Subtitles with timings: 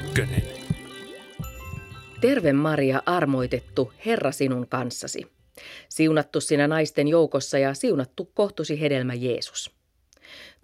[0.00, 0.42] ykkönen.
[2.20, 5.26] Terve Maria, armoitettu, Herra sinun kanssasi.
[5.88, 9.74] Siunattu sinä naisten joukossa ja siunattu kohtusi hedelmä Jeesus.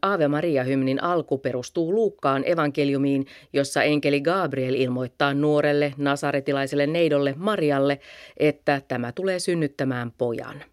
[0.02, 8.00] Ave Maria-hymnin alku perustuu Luukkaan evankeliumiin, jossa enkeli Gabriel ilmoittaa nuorelle nasaretilaiselle neidolle Marialle,
[8.36, 10.64] että tämä tulee synnyttämään pojan.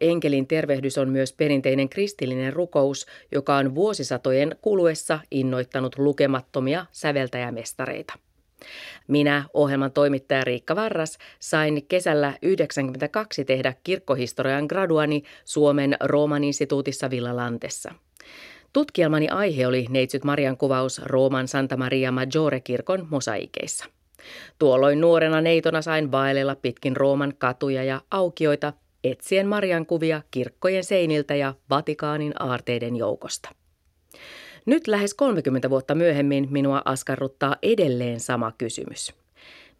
[0.00, 8.14] Enkelin tervehdys on myös perinteinen kristillinen rukous, joka on vuosisatojen kuluessa innoittanut lukemattomia säveltäjämestareita.
[9.08, 17.94] Minä, ohjelman toimittaja Riikka Varras, sain kesällä 1992 tehdä kirkkohistorian graduani Suomen Rooman instituutissa Villalantessa.
[18.72, 23.84] Tutkielmani aihe oli neitsyt Marian kuvaus Rooman Santa Maria Maggiore-kirkon mosaikeissa.
[24.58, 28.72] Tuolloin nuorena neitona sain vaellella pitkin Rooman katuja ja aukioita
[29.04, 33.48] etsien Marian kuvia kirkkojen seiniltä ja Vatikaanin aarteiden joukosta.
[34.66, 39.14] Nyt lähes 30 vuotta myöhemmin minua askarruttaa edelleen sama kysymys.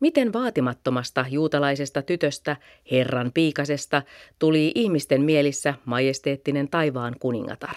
[0.00, 2.56] Miten vaatimattomasta juutalaisesta tytöstä,
[2.90, 4.02] Herran piikasesta,
[4.38, 7.74] tuli ihmisten mielissä majesteettinen taivaan kuningatar?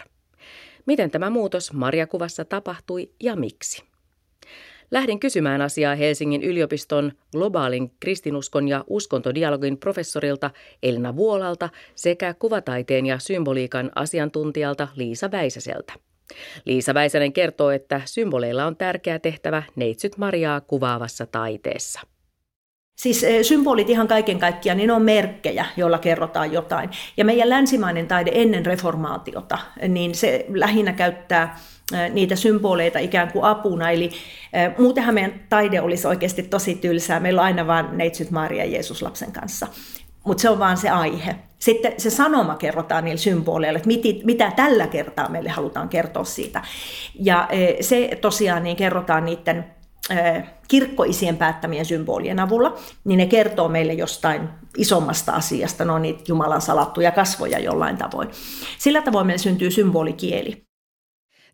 [0.86, 3.84] Miten tämä muutos Marjakuvassa tapahtui ja miksi?
[4.92, 10.52] Lähdin kysymään asiaa Helsingin yliopiston globaalin kristinuskon ja uskontodialogin professorilta
[10.84, 15.94] Elina Vuolalta sekä kuvataiteen ja symboliikan asiantuntijalta Liisa Väisäseltä.
[16.66, 22.02] Liisa Väisänen kertoo, että symboleilla on tärkeä tehtävä neitsyt Mariaa kuvaavassa taiteessa.
[22.98, 26.90] Siis eh, symbolit ihan kaiken kaikkiaan, niin on merkkejä, joilla kerrotaan jotain.
[27.18, 29.58] Ja meidän länsimainen taide ennen reformaatiota,
[29.88, 31.60] niin se lähinnä käyttää
[32.14, 33.92] niitä symboleita ikään kuin apuna.
[33.92, 34.12] Eli
[34.78, 37.20] muutenhan meidän taide olisi oikeasti tosi tylsää.
[37.20, 39.68] Meillä on aina vain neitsyt Maria Jeesus lapsen kanssa.
[40.26, 41.36] Mutta se on vaan se aihe.
[41.60, 46.62] Sitten se sanoma kerrotaan niillä symboleilla, että mit, mitä tällä kertaa meille halutaan kertoa siitä.
[47.20, 47.50] Ja
[47.82, 49.66] se tosiaan niin kerrotaan niiden
[50.68, 56.62] kirkkoisien päättämien symbolien avulla, niin ne kertoo meille jostain isommasta asiasta, ne on niitä Jumalan
[56.62, 58.30] salattuja kasvoja jollain tavoin.
[58.78, 60.67] Sillä tavoin meille syntyy symbolikieli.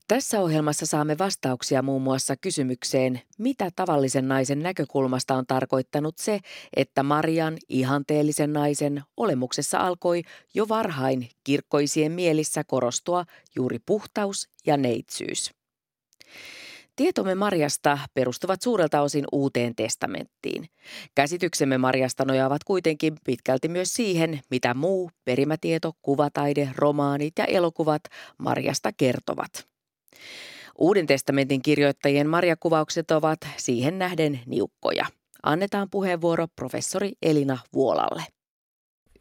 [0.07, 6.39] Tässä ohjelmassa saamme vastauksia muun muassa kysymykseen, mitä tavallisen naisen näkökulmasta on tarkoittanut se,
[6.75, 10.21] että Marian ihanteellisen naisen olemuksessa alkoi
[10.53, 13.25] jo varhain kirkkoisien mielissä korostua
[13.55, 15.51] juuri puhtaus ja neitsyys.
[16.95, 20.69] Tietomme Marjasta perustuvat suurelta osin uuteen testamenttiin.
[21.15, 28.01] Käsityksemme Marjasta nojaavat kuitenkin pitkälti myös siihen, mitä muu perimätieto, kuvataide, romaanit ja elokuvat
[28.37, 29.72] Marjasta kertovat.
[30.77, 35.05] Uuden testamentin kirjoittajien marjakuvaukset ovat siihen nähden niukkoja.
[35.43, 38.23] Annetaan puheenvuoro professori Elina Vuolalle.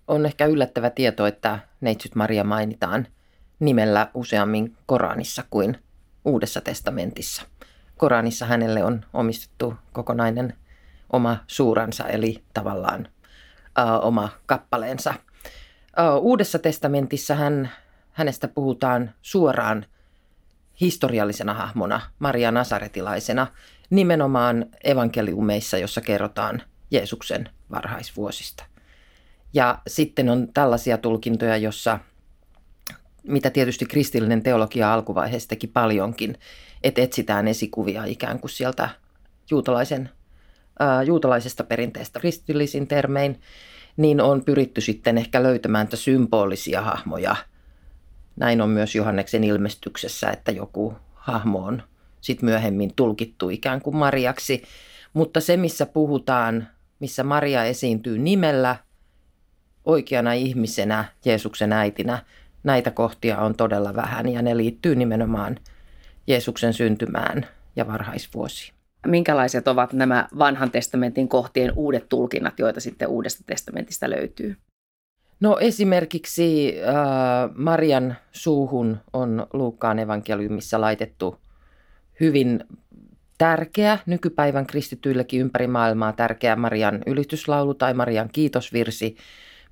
[0.08, 3.06] On ehkä yllättävä tieto, että neitsyt Maria mainitaan
[3.60, 5.78] nimellä useammin Koranissa kuin
[6.25, 7.42] Uudessa testamentissa.
[7.97, 10.54] Koranissa hänelle on omistettu kokonainen
[11.12, 13.08] oma suuransa, eli tavallaan
[13.78, 15.14] uh, oma kappaleensa.
[15.98, 17.70] Uh, Uudessa testamentissa hän,
[18.12, 19.86] hänestä puhutaan suoraan
[20.81, 23.47] historiallisena hahmona, Maria Nasaretilaisena,
[23.91, 28.65] nimenomaan evankeliumeissa, jossa kerrotaan Jeesuksen varhaisvuosista.
[29.55, 31.99] Ja sitten on tällaisia tulkintoja, jossa,
[33.22, 36.38] mitä tietysti kristillinen teologia alkuvaiheessa teki paljonkin,
[36.82, 38.88] että etsitään esikuvia ikään kuin sieltä
[39.50, 40.11] juutalaisen,
[41.06, 43.41] juutalaisesta perinteestä kristillisin termein,
[43.97, 47.37] niin on pyritty sitten ehkä löytämään symbolisia hahmoja.
[48.37, 51.82] Näin on myös Johanneksen ilmestyksessä, että joku hahmo on
[52.20, 54.62] sitten myöhemmin tulkittu ikään kuin Mariaksi.
[55.12, 56.69] Mutta se, missä puhutaan,
[57.00, 58.76] missä Maria esiintyy nimellä,
[59.84, 62.25] oikeana ihmisenä, Jeesuksen äitinä,
[62.65, 65.59] näitä kohtia on todella vähän ja ne liittyy nimenomaan–
[66.26, 68.75] Jeesuksen syntymään ja varhaisvuosiin.
[69.06, 74.56] Minkälaiset ovat nämä vanhan testamentin kohtien uudet tulkinnat, joita sitten uudesta testamentista löytyy?
[75.42, 76.94] No esimerkiksi äh,
[77.54, 81.40] Marian suuhun on Luukkaan evankeliumissa laitettu
[82.20, 82.64] hyvin
[83.38, 89.17] tärkeä, nykypäivän kristityillekin ympäri maailmaa tärkeä Marian ylityslaulu tai Marian kiitosvirsi,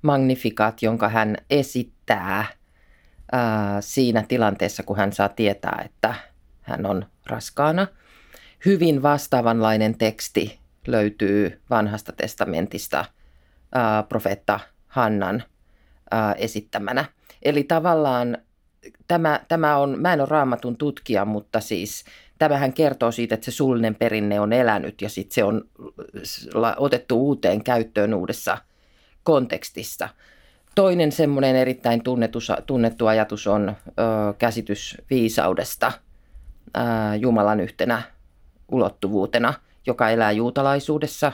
[0.01, 2.49] Magnificat, jonka hän esittää äh,
[3.79, 6.15] siinä tilanteessa, kun hän saa tietää, että
[6.61, 7.87] hän on raskaana.
[8.65, 13.05] Hyvin vastaavanlainen teksti löytyy vanhasta testamentista
[13.75, 15.43] ää, profeetta Hannan
[16.37, 17.05] esittämänä.
[17.43, 18.37] Eli tavallaan
[19.07, 22.05] tämä, tämä on, mä en ole raamatun tutkija, mutta siis
[22.39, 25.61] tämähän kertoo siitä, että se suullinen perinne on elänyt ja sitten se on
[26.77, 28.57] otettu uuteen käyttöön uudessa
[29.23, 30.09] kontekstissa.
[30.75, 33.93] Toinen semmoinen erittäin tunnettu, tunnettu ajatus on ö,
[34.37, 35.91] käsitys viisaudesta–
[37.19, 38.01] Jumalan yhtenä
[38.71, 39.53] ulottuvuutena.
[39.87, 41.31] joka elää juutalaisuudessa,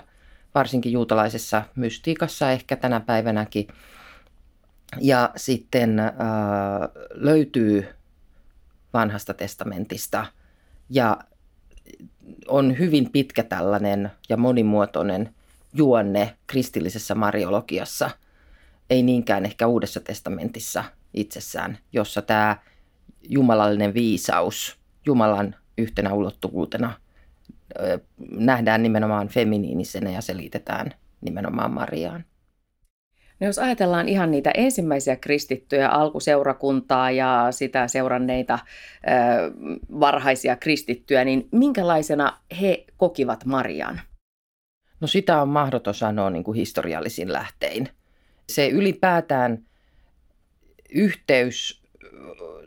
[0.56, 3.68] varsinkin juutalaisessa mystiikassa ehkä tänä päivänäkin.
[5.02, 6.10] Ja sitten äh,
[7.12, 7.88] löytyy
[8.94, 10.26] vanhasta testamentista
[10.90, 11.18] ja
[12.48, 15.34] on hyvin pitkä tällainen ja monimuotoinen
[15.74, 18.10] juonne kristillisessä mariologiassa,
[18.90, 22.58] ei niinkään ehkä Uudessa testamentissa itsessään, jossa tämä
[23.30, 26.94] jumalallinen viisaus Jumalan yhtenä ulottuvuutena
[28.32, 32.26] nähdään nimenomaan feminiinisenä ja selitetään nimenomaan Mariaan.
[33.40, 39.10] No jos ajatellaan ihan niitä ensimmäisiä kristittyjä, alkuseurakuntaa ja sitä seuranneita ö,
[40.00, 44.02] varhaisia kristittyjä, niin minkälaisena he kokivat Marian?
[45.00, 47.90] No sitä on mahdoton sanoa niin kuin historiallisin lähtein.
[48.50, 49.64] Se ylipäätään
[50.90, 51.82] yhteys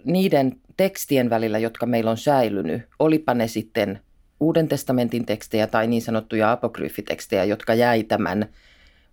[0.04, 4.00] niiden tekstien välillä, jotka meillä on säilynyt, olipa ne sitten
[4.40, 8.48] Uuden testamentin tekstejä tai niin sanottuja apokryyfitekstejä, jotka jäi tämän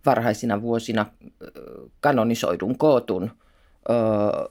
[0.08, 1.06] varhaisina vuosina
[2.00, 3.32] kanonisoidun kootun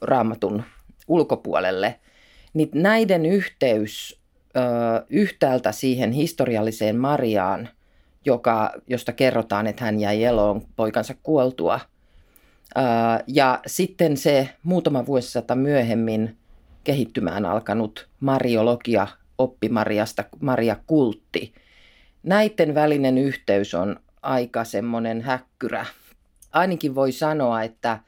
[0.03, 0.63] raamatun
[1.09, 2.01] ulkopuolelle,
[2.55, 4.21] niin näiden yhteys
[5.11, 7.69] yhtäältä siihen historialliseen Mariaan,
[8.25, 11.81] joka, josta kerrotaan, että hän jäi eloon poikansa kuoltua,
[13.27, 16.37] ja sitten se muutama vuosisata myöhemmin
[16.85, 19.07] kehittymään alkanut mariologia,
[19.39, 21.55] oppi Mariasta, Maria kultti.
[22.23, 25.87] Näiden välinen yhteys on aika semmoinen häkkyrä.
[26.53, 27.99] Ainakin voi sanoa, että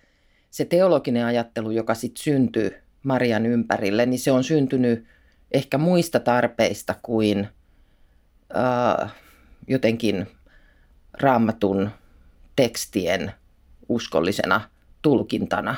[0.51, 5.05] se teologinen ajattelu, joka sitten syntyy Marian ympärille, niin se on syntynyt
[5.53, 7.49] ehkä muista tarpeista kuin
[8.57, 9.13] äh,
[9.69, 10.27] jotenkin
[11.13, 11.91] raamatun
[12.57, 13.33] tekstien
[13.89, 14.61] uskollisena
[15.03, 15.77] tulkintana.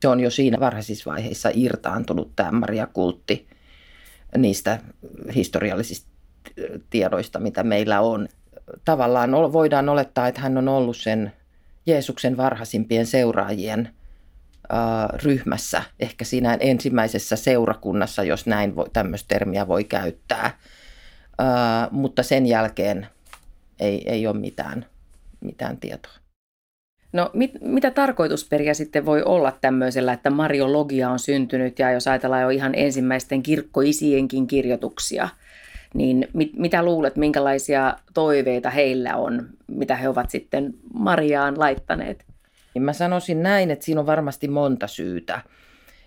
[0.00, 3.48] Se on jo siinä varhaisissa vaiheissa irtaantunut tämä Maria-kultti
[4.36, 4.80] niistä
[5.34, 6.10] historiallisista
[6.90, 8.28] tiedoista, mitä meillä on
[8.84, 11.32] tavallaan voidaan olettaa, että hän on ollut sen
[11.86, 13.88] Jeesuksen varhaisimpien seuraajien
[15.22, 20.58] ryhmässä, ehkä siinä ensimmäisessä seurakunnassa, jos näin voi, tämmöistä termiä voi käyttää.
[21.90, 23.06] mutta sen jälkeen
[23.80, 24.86] ei, ei ole mitään,
[25.40, 26.12] mitään tietoa.
[27.12, 32.42] No mit, mitä tarkoitusperiä sitten voi olla tämmöisellä, että mariologia on syntynyt ja jos ajatellaan
[32.42, 35.28] jo ihan ensimmäisten kirkkoisienkin kirjoituksia–
[35.94, 42.24] niin mit, mitä luulet, minkälaisia toiveita heillä on, mitä he ovat sitten Mariaan laittaneet?
[42.78, 45.40] Mä sanoisin näin, että siinä on varmasti monta syytä.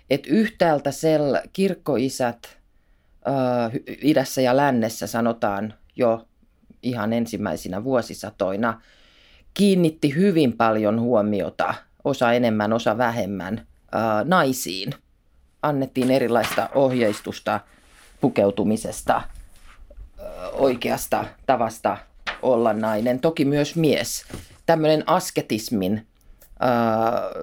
[0.10, 2.58] Että yhtäältä sel kirkkoisät
[3.28, 3.72] äh,
[4.02, 6.28] idässä ja lännessä sanotaan jo
[6.84, 8.82] ihan ensimmäisinä vuosisatoina,
[9.54, 11.74] kiinnitti hyvin paljon huomiota,
[12.04, 14.94] osa enemmän, osa vähemmän, äh, naisiin.
[15.62, 17.60] Annettiin erilaista ohjeistusta
[18.22, 19.22] pukeutumisesta–
[20.54, 21.98] oikeasta tavasta
[22.42, 24.26] olla nainen, toki myös mies.
[24.66, 26.08] Tämmöinen asketismin,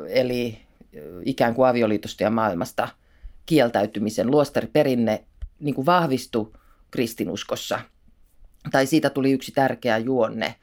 [0.08, 0.58] eli
[1.24, 2.88] ikään kuin avioliitosta ja maailmasta
[3.46, 5.24] kieltäytymisen luostariperinne
[5.60, 6.52] niin kuin vahvistui
[6.90, 7.80] kristinuskossa.
[8.72, 10.54] Tai siitä tuli yksi tärkeä juonne.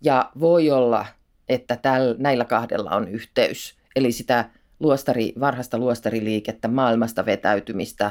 [0.00, 1.06] Ja voi olla,
[1.48, 3.74] että täl, näillä kahdella on yhteys.
[3.96, 4.50] Eli sitä
[4.80, 8.10] luostari, varhaista luostariliikettä, maailmasta vetäytymistä,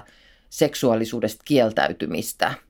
[0.50, 2.54] seksuaalisuudesta kieltäytymistä–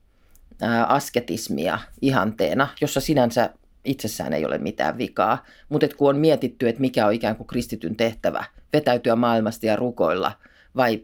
[0.88, 3.50] asketismia ihanteena, jossa sinänsä
[3.86, 5.46] itsessään ei ole mitään vikaa.
[5.70, 10.32] Mutta kun on mietitty, että mikä on ikään kuin kristityn tehtävä, vetäytyä maailmasta ja rukoilla
[10.76, 11.02] vai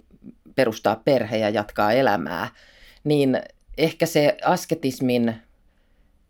[0.55, 2.49] perustaa perhe ja jatkaa elämää,
[3.03, 3.41] niin
[3.77, 5.35] ehkä se asketismin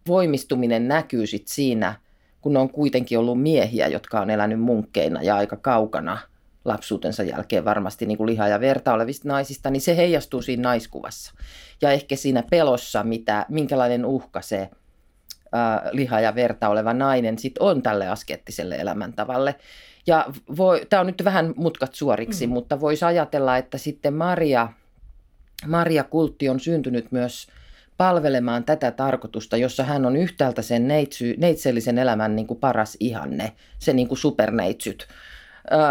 [0.08, 1.96] voimistuminen näkyy sit siinä,
[2.42, 6.18] kun on kuitenkin ollut miehiä, jotka on elänyt munkkeina ja aika kaukana–
[6.66, 11.34] lapsuutensa jälkeen varmasti niin kuin liha ja verta olevista naisista, niin se heijastuu siinä naiskuvassa.
[11.82, 17.58] Ja ehkä siinä pelossa, mitä, minkälainen uhka se äh, liha ja verta oleva nainen sit
[17.58, 19.56] on tälle askettiselle elämäntavalle.
[20.08, 20.26] Ja
[20.90, 22.54] tämä on nyt vähän mutkat suoriksi, mm.
[22.54, 24.70] mutta voisi ajatella, että sitten Maria,
[25.68, 27.48] Maria Kultti on syntynyt myös
[27.98, 33.52] palvelemaan tätä tarkoitusta, jossa hän on yhtäältä sen neitsy, neitsellisen elämän niin kuin paras ihanne,
[33.80, 35.08] se niin kuin superneitsyt,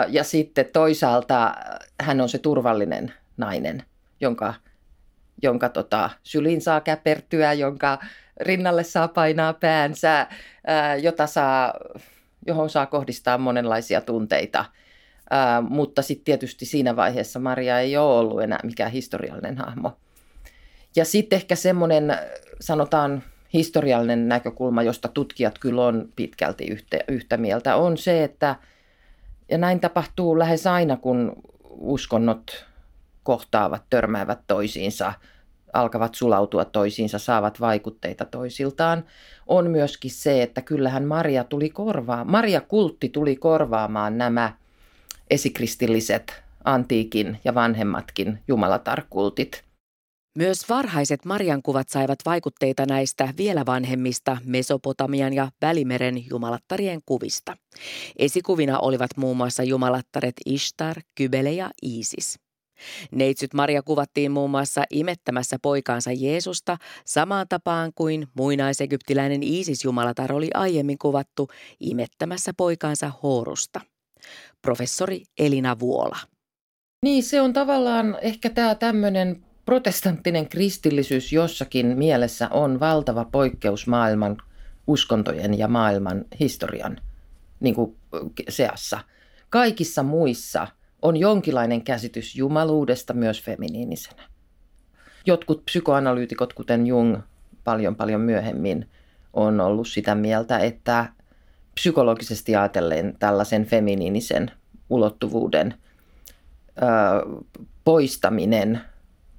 [0.08, 1.54] ja sitten toisaalta
[2.00, 3.82] hän on se turvallinen nainen,
[4.20, 4.54] jonka,
[5.42, 7.98] jonka tota, syliin saa käpertyä, jonka
[8.40, 10.26] rinnalle saa painaa päänsä,
[11.02, 11.74] jota saa,
[12.46, 14.64] johon saa kohdistaa monenlaisia tunteita.
[15.68, 19.96] mutta sitten tietysti siinä vaiheessa Maria ei ole ollut enää mikään historiallinen hahmo.
[20.96, 22.16] Ja sitten ehkä semmoinen,
[22.60, 23.22] sanotaan,
[23.54, 28.56] historiallinen näkökulma, josta tutkijat kyllä on pitkälti yhtä, yhtä mieltä, on se, että–
[29.48, 31.32] ja näin tapahtuu lähes aina, kun
[31.70, 32.66] uskonnot
[33.22, 35.12] kohtaavat, törmäävät toisiinsa.
[35.72, 39.04] alkavat sulautua toisiinsa, saavat vaikutteita toisiltaan,
[39.46, 44.52] on myöskin se, että kyllähän Maria tuli korvaa, Maria kultti tuli korvaamaan nämä
[45.30, 49.64] esikristilliset antiikin ja vanhemmatkin jumalatarkultit.
[50.38, 57.56] Myös varhaiset Mariankuvat saivat vaikutteita näistä vielä vanhemmista Mesopotamian ja Välimeren jumalattarien kuvista.
[58.18, 62.38] Esikuvina olivat muun muassa jumalattaret Ishtar, Kybele ja Iisis.
[63.10, 70.98] Neitsyt Maria kuvattiin muun muassa imettämässä poikaansa Jeesusta samaan tapaan kuin muinaisegyptiläinen Iisis-jumalatar oli aiemmin
[70.98, 71.48] kuvattu
[71.80, 73.80] imettämässä poikaansa Horusta.
[74.62, 76.18] Professori Elina Vuola.
[77.04, 84.36] Niin, se on tavallaan ehkä tämä tämmöinen protestanttinen kristillisyys jossakin mielessä on valtava poikkeus maailman
[84.86, 87.00] uskontojen ja maailman historian
[87.60, 87.96] niin kuin
[88.48, 88.98] seassa.
[89.50, 90.66] Kaikissa muissa
[91.02, 94.22] on jonkinlainen käsitys jumaluudesta myös feminiinisenä.
[95.26, 97.18] Jotkut psykoanalyytikot, kuten Jung
[97.64, 98.88] paljon paljon myöhemmin,
[99.32, 101.06] on ollut sitä mieltä, että
[101.74, 104.50] psykologisesti ajatellen tällaisen feminiinisen
[104.90, 105.74] ulottuvuuden
[106.82, 106.82] ö,
[107.84, 108.80] poistaminen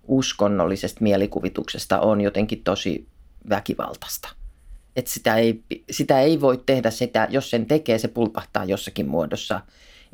[0.08, 3.08] uskonnollisesta mielikuvituksesta on jotenkin tosi
[3.50, 4.30] väkivaltaista.
[4.96, 9.62] Että sitä ei, sitä ei voi tehdä sitä, jos sen tekee, se pulpahtaa jossakin muodossa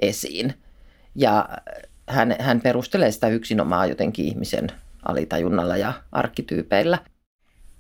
[0.02, 0.54] esiin.
[1.16, 1.50] Ja
[2.08, 4.68] hän, hän perustelee sitä yksinomaan jotenkin ihmisen
[5.06, 7.00] alitajunnalla ja arkkityypeillä.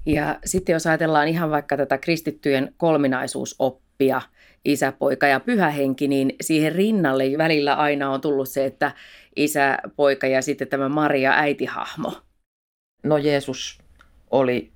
[0.06, 4.22] Ja sitten jos ajatellaan ihan vaikka tätä kristittyjen kolminaisuusoppia,
[4.66, 8.92] isä, poika ja pyhä henki, niin siihen rinnalle välillä aina on tullut se, että
[9.36, 12.14] isä, poika ja sitten tämä Maria äitihahmo.
[13.04, 13.80] No Jeesus
[14.32, 14.72] oli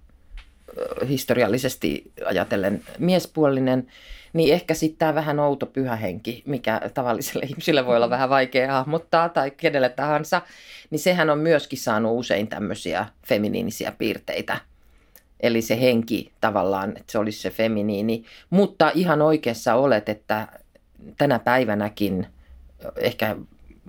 [1.09, 3.87] historiallisesti ajatellen miespuolinen,
[4.33, 8.71] niin ehkä sitten tämä vähän outo pyhä henki, mikä tavalliselle ihmiselle voi olla vähän vaikea
[8.71, 10.41] hahmottaa tai kenelle tahansa,
[10.89, 14.57] niin sehän on myöskin saanut usein tämmöisiä feminiinisiä piirteitä
[15.43, 18.23] Eli se henki tavallaan, että se olisi se feminiini.
[18.49, 20.47] Mutta ihan oikeassa olet, että
[21.17, 22.27] tänä päivänäkin
[22.95, 23.35] ehkä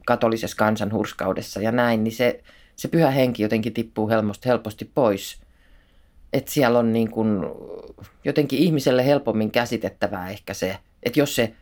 [0.07, 2.43] katolisessa kansanhurskaudessa ja näin, niin se,
[2.77, 5.41] se pyhä henki jotenkin tippuu helposti, helposti pois.
[6.33, 7.41] Että siellä on niin kuin
[8.25, 11.55] jotenkin ihmiselle helpommin käsitettävää ehkä se, että jos se,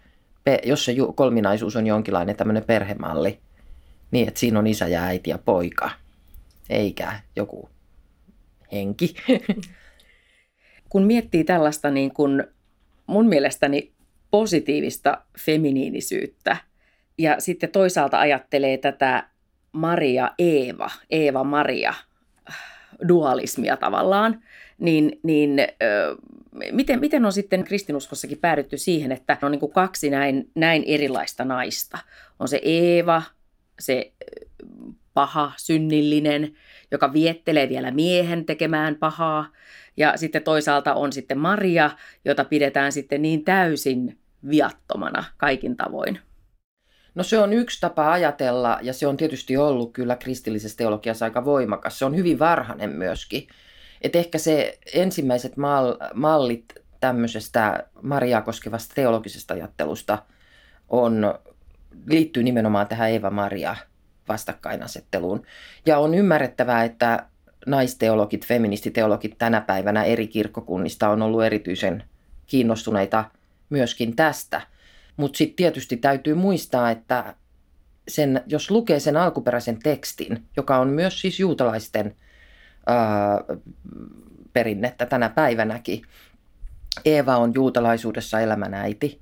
[0.65, 3.39] jos se kolminaisuus on jonkinlainen tämmöinen perhemalli,
[4.11, 5.91] niin että siinä on isä ja äiti ja poika,
[6.71, 7.69] eikä joku
[8.73, 9.15] henki.
[10.93, 12.45] kun miettii tällaista niin kuin
[13.07, 13.93] mun mielestäni
[14.31, 16.57] positiivista feminiinisyyttä
[17.19, 19.29] ja sitten toisaalta ajattelee tätä
[19.73, 21.95] Maria Eeva, Eeva Maria
[23.09, 24.43] dualismia tavallaan,
[24.79, 26.17] niin, niin ö,
[26.73, 31.45] miten, miten on sitten kristinuskossakin päädytty siihen, että on niin kuin kaksi näin, näin erilaista
[31.45, 31.99] naista?
[32.41, 33.23] On se Eeva,
[33.81, 34.13] se
[35.15, 36.55] paha, synnillinen,
[36.91, 39.47] joka viettelee vielä miehen tekemään pahaa,
[39.97, 41.91] ja sitten toisaalta on sitten Maria,
[42.25, 44.19] jota pidetään sitten niin täysin
[44.51, 46.19] viattomana kaikin tavoin.
[47.15, 51.45] No se on yksi tapa ajatella ja se on tietysti ollut kyllä kristillisessä teologiassa aika
[51.45, 51.99] voimakas.
[51.99, 53.49] Se on hyvin varhainen myöskin.
[54.03, 56.65] Et ehkä se ensimmäiset mal- mallit
[57.01, 60.19] tämmöisestä Mariaa koskevasta teologisesta ajattelusta
[60.89, 61.35] on,
[62.07, 63.77] liittyy nimenomaan tähän Eeva-Maria
[64.29, 65.43] vastakkainasetteluun.
[65.87, 67.27] Ja on ymmärrettävää, että
[67.67, 72.05] naisteologit, feministiteologit tänä päivänä eri kirkkokunnista on ollut erityisen
[72.47, 73.25] kiinnostuneita
[73.71, 74.61] myöskin tästä.
[75.17, 77.35] Mutta sitten tietysti täytyy muistaa, että
[78.09, 82.17] sen, jos lukee sen alkuperäisen tekstin, joka on myös siis juutalaisten
[82.87, 83.45] ää,
[84.53, 86.03] perinnettä tänä päivänäkin,
[87.05, 89.21] Eeva on juutalaisuudessa elämän äiti.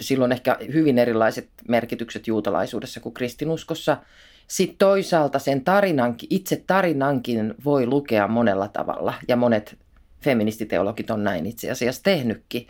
[0.00, 3.96] Silloin ehkä hyvin erilaiset merkitykset juutalaisuudessa kuin kristinuskossa–
[4.48, 9.78] sitten toisaalta sen tarinankin, itse tarinankin voi lukea monella tavalla ja monet
[10.20, 12.66] feministiteologit on näin itse asiassa tehnytkin.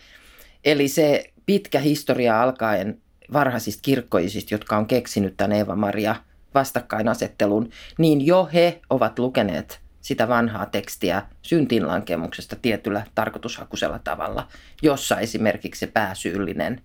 [0.65, 3.01] Eli se pitkä historia alkaen
[3.33, 6.17] varhaisista kirkkoisista, jotka on keksinyt tämän Eeva-Maria
[6.55, 14.49] vastakkainasettelun, niin jo he ovat lukeneet sitä vanhaa tekstiä syntinlankemuksesta tietyllä tarkoitushakusella tavalla,
[14.83, 16.83] jossa esimerkiksi se pääsyyllinen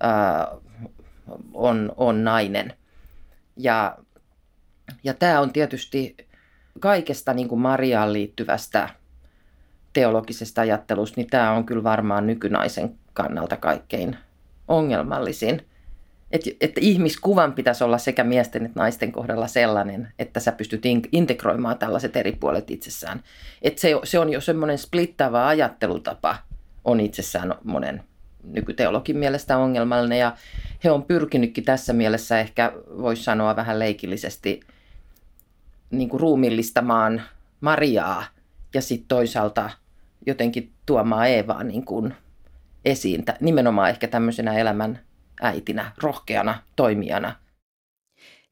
[0.00, 0.48] ää,
[1.54, 2.72] on, on nainen–
[3.58, 3.98] ja,
[5.04, 6.16] ja tämä on tietysti
[6.80, 8.88] kaikesta niin kuin Mariaan liittyvästä
[9.92, 14.16] teologisesta ajattelusta, niin tämä on kyllä varmaan nykynaisen kannalta kaikkein
[14.68, 15.66] ongelmallisin.
[16.30, 21.78] Että et ihmiskuvan pitäisi olla sekä miesten että naisten kohdalla sellainen, että sä pystyt integroimaan
[21.78, 23.22] tällaiset eri puolet itsessään.
[23.62, 26.36] Että se, se on jo semmoinen splittävä ajattelutapa
[26.84, 28.02] on itsessään monen
[28.52, 30.36] nykyteologin mielestä ongelmallinen ja
[30.84, 34.60] he on pyrkinytkin tässä mielessä ehkä voisi sanoa vähän leikillisesti
[35.90, 37.22] niin kuin ruumillistamaan
[37.60, 38.24] Mariaa
[38.74, 39.70] ja sitten toisaalta
[40.26, 42.14] jotenkin tuomaan Eevaa niin kuin
[42.84, 45.00] esiin, nimenomaan ehkä tämmöisenä elämän
[45.42, 47.34] äitinä, rohkeana toimijana.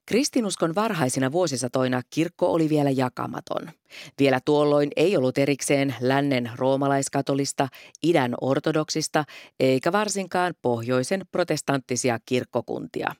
[0.06, 3.70] Kristinuskon varhaisina vuosisatoina kirkko oli vielä jakamaton.
[4.18, 7.68] Vielä tuolloin ei ollut erikseen lännen roomalaiskatolista,
[8.02, 9.24] idän ortodoksista
[9.60, 13.14] eikä varsinkaan pohjoisen protestanttisia kirkkokuntia.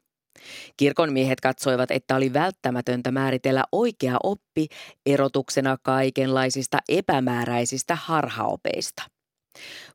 [0.77, 4.67] Kirkon miehet katsoivat, että oli välttämätöntä määritellä oikea oppi
[5.07, 9.16] erotuksena kaikenlaisista epämääräisistä harhaopeista.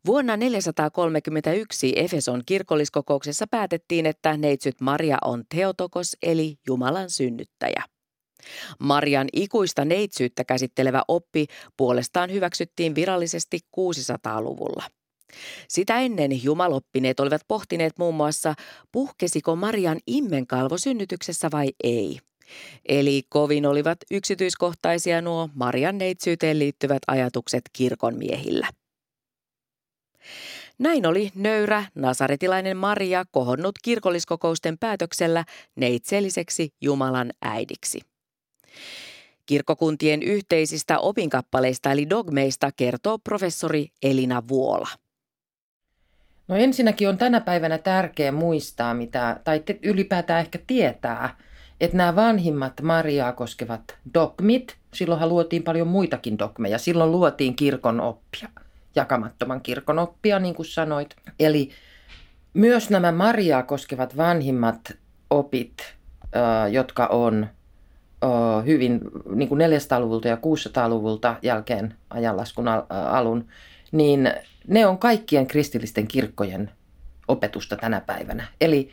[0.05, 7.83] Vuonna 431 Efeson kirkolliskokouksessa päätettiin, että neitsyt Maria on Theotokos eli Jumalan synnyttäjä.
[8.79, 11.45] Marian ikuista neitsyyttä käsittelevä oppi
[11.77, 14.83] puolestaan hyväksyttiin virallisesti 600-luvulla.
[15.67, 18.53] Sitä ennen jumaloppineet olivat pohtineet muun muassa,
[18.91, 22.19] puhkesiko Marian immenkalvo synnytyksessä vai ei.
[22.85, 28.67] Eli kovin olivat yksityiskohtaisia nuo Marian neitsyyteen liittyvät ajatukset kirkon miehillä.
[30.79, 37.99] Näin oli nöyrä nasaretilainen Maria kohonnut kirkolliskokousten päätöksellä neitselliseksi Jumalan äidiksi.
[39.45, 44.87] Kirkkokuntien yhteisistä opinkappaleista eli dogmeista kertoo professori Elina Vuola.
[46.47, 51.37] No ensinnäkin on tänä päivänä tärkeää muistaa, mitä, tai ylipäätään ehkä tietää,
[51.81, 58.49] että nämä vanhimmat Mariaa koskevat dogmit, silloinhan luotiin paljon muitakin dogmeja, silloin luotiin kirkon oppia,
[58.95, 61.15] jakamattoman kirkon oppia, niin kuin sanoit.
[61.39, 61.69] Eli
[62.53, 64.93] myös nämä Mariaa koskevat vanhimmat
[65.29, 65.95] opit,
[66.71, 67.47] jotka on
[68.65, 69.01] hyvin
[69.35, 73.47] niin kuin 400-luvulta ja 600-luvulta jälkeen ajanlaskun alun,
[73.91, 74.33] niin
[74.67, 76.71] ne on kaikkien kristillisten kirkkojen
[77.27, 78.47] opetusta tänä päivänä.
[78.61, 78.91] Eli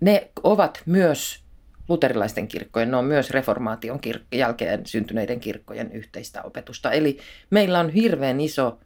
[0.00, 1.42] ne ovat myös
[1.88, 4.00] luterilaisten kirkkojen, ne on myös reformaation
[4.32, 6.92] jälkeen syntyneiden kirkkojen yhteistä opetusta.
[6.92, 7.18] Eli
[7.50, 8.78] meillä on hirveän iso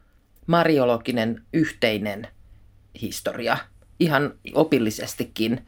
[0.47, 2.27] mariologinen yhteinen
[3.01, 3.57] historia,
[3.99, 5.61] ihan opillisestikin–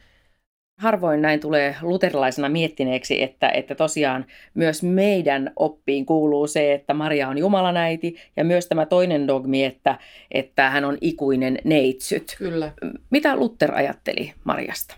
[0.80, 7.28] harvoin näin tulee luterilaisena miettineeksi, että, että tosiaan myös meidän oppiin kuuluu se, että Maria
[7.28, 9.98] on Jumalan äiti ja myös tämä toinen dogmi, että,
[10.30, 12.34] että hän on ikuinen neitsyt.
[12.38, 12.72] Kyllä.
[13.10, 14.94] Mitä Luther ajatteli Mariasta?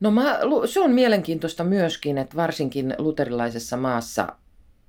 [0.00, 4.26] No mä, se on mielenkiintoista myöskin, että varsinkin luterilaisessa maassa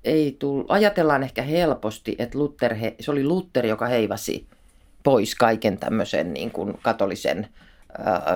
[0.04, 4.46] ei tullut, ajatellaan ehkä helposti, että Luther, se oli Luther, joka heivasi
[5.02, 7.48] pois kaiken tämmöisen niin kuin katolisen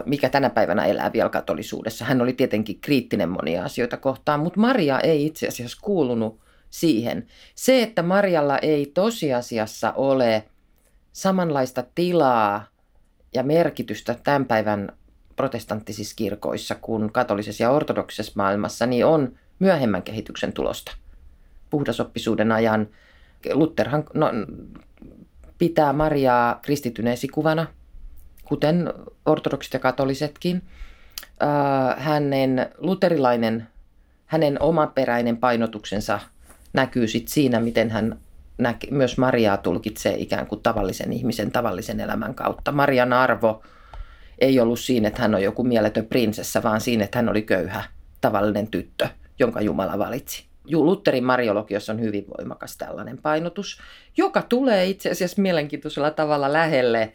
[0.06, 2.04] mikä tänä päivänä elää vielä katolisuudessa.
[2.04, 7.26] Hän oli tietenkin kriittinen monia asioita kohtaan, mutta Maria ei itse asiassa kuulunut siihen.
[7.54, 10.44] Se, että Marialla ei tosiasiassa ole
[11.12, 12.64] samanlaista tilaa
[13.34, 14.92] ja merkitystä tämän päivän
[15.36, 20.92] protestanttisissa kirkoissa kuin katolisessa ja ortodoksisessa maailmassa, niin on myöhemmän kehityksen tulosta.
[21.70, 22.88] Puhdasoppisuuden ajan
[23.52, 24.30] Lutherhan no,
[25.58, 27.66] pitää Mariaa kristityn esikuvana–
[28.44, 28.92] kuten
[29.26, 30.62] ortodoksit ja katolisetkin.
[31.96, 33.66] Hänen luterilainen,
[34.26, 36.20] hänen omaperäinen painotuksensa
[36.72, 38.18] näkyy sit siinä, miten hän
[38.58, 42.72] näke, myös Mariaa tulkitsee ikään kuin tavallisen ihmisen tavallisen elämän kautta.
[42.72, 43.62] Marian arvo
[44.38, 47.84] ei ollut siinä, että hän on joku mieletön prinsessa, vaan siinä, että hän oli köyhä
[48.20, 50.44] tavallinen tyttö, jonka Jumala valitsi.
[50.72, 53.80] Lutherin mariologiossa on hyvin voimakas tällainen painotus,
[54.16, 57.12] joka tulee itse asiassa mielenkiintoisella tavalla lähelle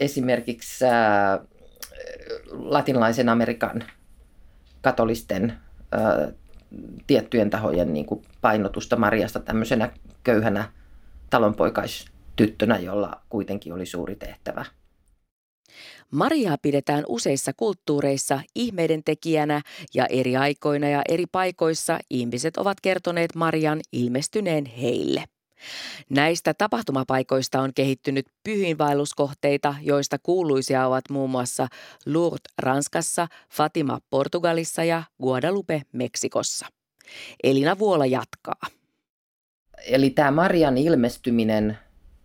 [0.00, 1.40] esimerkiksi ää,
[2.52, 3.84] latinalaisen Amerikan
[4.82, 5.52] katolisten
[5.92, 6.32] ää,
[7.06, 9.90] tiettyjen tahojen niin kuin painotusta Mariasta tämmöisenä
[10.24, 10.72] köyhänä
[11.30, 14.64] talonpoikaistyttönä, jolla kuitenkin oli suuri tehtävä.
[16.14, 19.62] Mariaa pidetään useissa kulttuureissa ihmeiden tekijänä
[19.94, 25.24] ja eri aikoina ja eri paikoissa ihmiset ovat kertoneet Marian ilmestyneen heille.
[26.10, 31.68] Näistä tapahtumapaikoista on kehittynyt pyhiinvaelluskohteita, joista kuuluisia ovat muun muassa
[32.06, 36.66] Lourdes Ranskassa, Fatima Portugalissa ja Guadalupe Meksikossa.
[37.42, 38.60] Elina Vuola jatkaa.
[39.86, 41.78] Eli tämä Marian ilmestyminen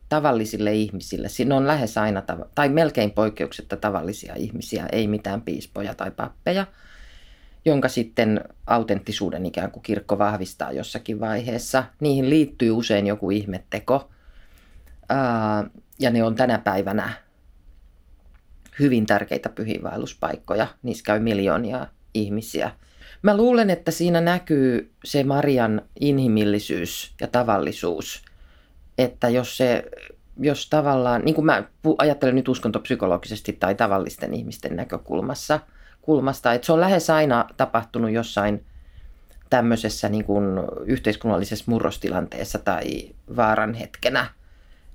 [0.09, 2.23] tavallisille ihmisille, siinä on lähes aina,
[2.55, 6.65] tai melkein poikkeuksetta tavallisia ihmisiä, ei mitään piispoja tai pappeja–
[7.65, 11.83] jonka sitten autenttisuuden ikään kuin kirkko vahvistaa jossakin vaiheessa.
[11.99, 14.09] Niihin liittyy usein joku ihmetteko.
[15.99, 17.13] Ja ne on tänä päivänä
[18.79, 20.67] hyvin tärkeitä pyhiinvaelluspaikkoja.
[20.83, 22.71] Niissä käy miljoonia ihmisiä.
[23.21, 28.23] Mä luulen, että siinä näkyy se Marian inhimillisyys ja tavallisuus.
[28.99, 29.83] Että jos se,
[30.39, 31.63] jos tavallaan, niin kuin mä
[31.97, 35.59] ajattelen nyt uskontopsykologisesti tai tavallisten ihmisten näkökulmassa–
[36.09, 36.53] kulmasta.
[36.53, 38.65] Että se on lähes aina tapahtunut jossain
[39.49, 40.43] tämmöisessä niin kuin
[40.85, 44.25] yhteiskunnallisessa murrostilanteessa tai vaaran hetkenä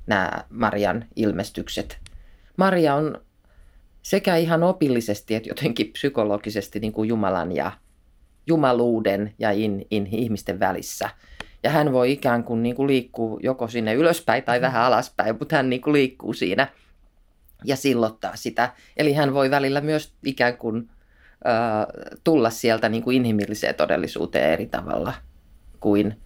[0.07, 1.99] nämä Marian ilmestykset.
[2.57, 3.21] Maria on
[4.03, 7.73] sekä ihan opillisesti että jotenkin psykologisesti niin kuin Jumalan ja
[8.47, 11.11] jumaluuden ja in, in, ihmisten välissä.
[11.65, 15.57] Ja hän voi ikään kuin, niin kuin liikkuu joko sinne ylöspäin tai vähän alaspäin, mutta
[15.57, 16.69] hän niin kuin liikkuu siinä
[17.65, 18.73] ja sillottaa sitä.
[18.97, 20.91] Eli hän voi välillä myös ikään kuin
[22.25, 25.15] tulla sieltä niin kuin inhimilliseen todellisuuteen eri tavalla
[25.81, 26.21] kuin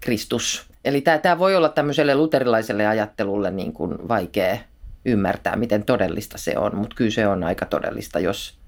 [0.00, 0.66] Kristus.
[0.84, 4.58] Eli tämä, tämä voi olla tämmöiselle luterilaiselle ajattelulle niin kuin vaikea
[5.04, 8.58] ymmärtää, miten todellista se on, mutta kyllä se on aika todellista, jos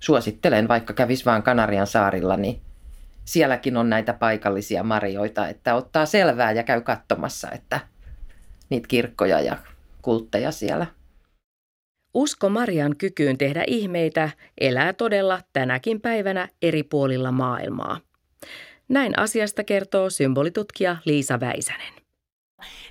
[0.00, 2.60] suosittelen, vaikka kävis vaan Kanarian saarilla, niin
[3.30, 7.80] sielläkin on näitä paikallisia marjoita, että ottaa selvää ja käy katsomassa, että
[8.70, 9.56] niitä kirkkoja ja
[10.02, 10.86] kultteja siellä–
[12.14, 18.00] Usko Marian kykyyn tehdä ihmeitä elää todella tänäkin päivänä eri puolilla maailmaa.
[18.88, 21.92] Näin asiasta kertoo symbolitutkija Liisa Väisänen.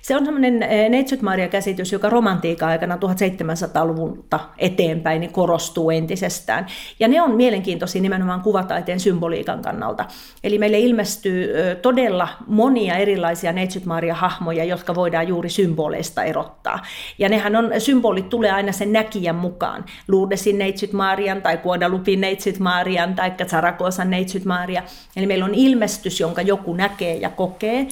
[0.02, 6.66] Se on semmoinen eh, Neitsyt Maria-käsitys, joka romantiikan aikana 1700-luvulta eteenpäin niin korostuu entisestään.
[7.00, 10.04] Ja ne on mielenkiintoisia nimenomaan kuvataiteen symboliikan kannalta.
[10.44, 16.82] Eli meille ilmestyy todella monia erilaisia Neitsyt Maria-hahmoja, jotka voidaan juuri symboleista erottaa.
[17.18, 19.84] Ja nehän on, symbolit tulee aina sen näkijän mukaan.
[20.08, 24.82] Lourdesin Neitsyt Marian tai Guadalupin Neitsyt Marian tai Zaragosan Neitsyt Maria.
[25.16, 27.86] Eli meillä on ilmestys, jonka joku näkee ja kokee.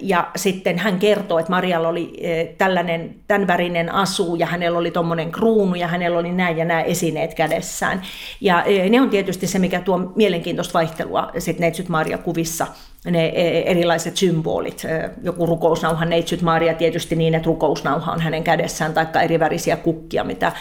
[0.00, 2.12] Ja sitten hän kertoo, että Marialla oli
[2.58, 6.82] tällainen, tämän värinen asu ja hänellä oli tuommoinen kruunu ja hänellä oli näin ja nämä
[6.82, 8.02] esineet kädessään.
[8.40, 12.66] Ja ne on tietysti se, mikä tuo mielenkiintoista vaihtelua sitten Neitsyt Maria-kuvissa,
[13.10, 13.32] ne
[13.66, 14.82] erilaiset symbolit.
[15.22, 20.24] Joku rukousnauha Neitsyt Maria tietysti niin, että rukousnauha on hänen kädessään, taikka eri värisiä kukkia,
[20.24, 20.52] mitä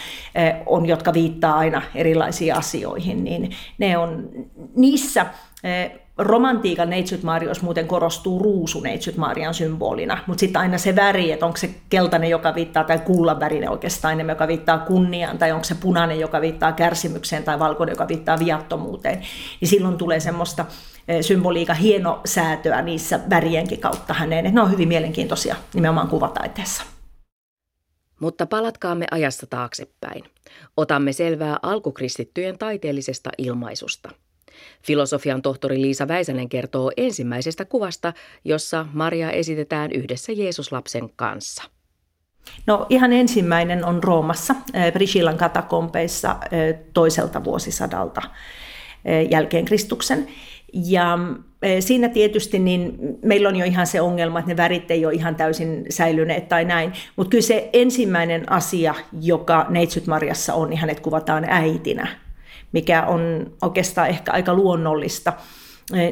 [0.65, 4.29] on, jotka viittaa aina erilaisiin asioihin, niin ne on
[4.75, 5.25] niissä
[6.19, 11.45] romantiikan neitsyt Marios muuten korostuu ruusu neitsyt Marian symbolina, mutta sitten aina se väri, että
[11.45, 15.75] onko se keltainen, joka viittaa, tai kullan oikeastaan enemmän, joka viittaa kunniaan, tai onko se
[15.75, 19.19] punainen, joka viittaa kärsimykseen, tai valkoinen, joka viittaa viattomuuteen,
[19.62, 20.65] niin silloin tulee semmoista
[21.08, 24.45] eh, symboliikan hienosäätöä niissä värienkin kautta häneen.
[24.45, 26.84] Et ne on hyvin mielenkiintoisia nimenomaan kuvataiteessa.
[28.19, 30.23] Mutta palatkaamme ajasta taaksepäin.
[30.77, 34.10] Otamme selvää alkukristittyjen taiteellisesta ilmaisusta–
[34.84, 38.13] Filosofian tohtori Liisa Väisänen kertoo ensimmäisestä kuvasta,
[38.45, 41.63] jossa Maria esitetään yhdessä Jeesuslapsen kanssa.
[42.67, 44.56] No ihan ensimmäinen on Roomassa,
[44.93, 46.36] Priscillan katakompeissa
[46.93, 48.22] toiselta vuosisadalta
[49.32, 50.28] jälkeen Kristuksen.
[50.74, 51.17] Ja
[51.80, 55.36] siinä tietysti niin meillä on jo ihan se ongelma, että ne värit ei ole ihan
[55.36, 61.00] täysin säilyneet tai näin, mutta kyllä se ensimmäinen asia, joka Neitsyt Marjassa on, niin hänet
[61.00, 62.08] kuvataan äitinä
[62.71, 65.34] mikä on oikeastaan ehkä aika luonnollista.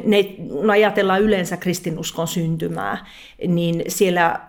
[0.04, 3.06] Ne, no ajatellaan yleensä kristinuskon syntymää,
[3.48, 4.40] niin siellä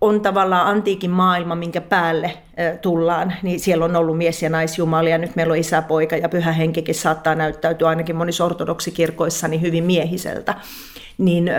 [0.00, 2.36] on tavallaan antiikin maailma, minkä päälle
[2.82, 6.52] tullaan, niin siellä on ollut mies- ja naisjumalia, nyt meillä on isä, poika ja pyhä
[6.52, 10.54] henkikin saattaa näyttäytyä ainakin monissa ortodoksikirkoissa niin hyvin miehiseltä.
[11.18, 11.50] Niin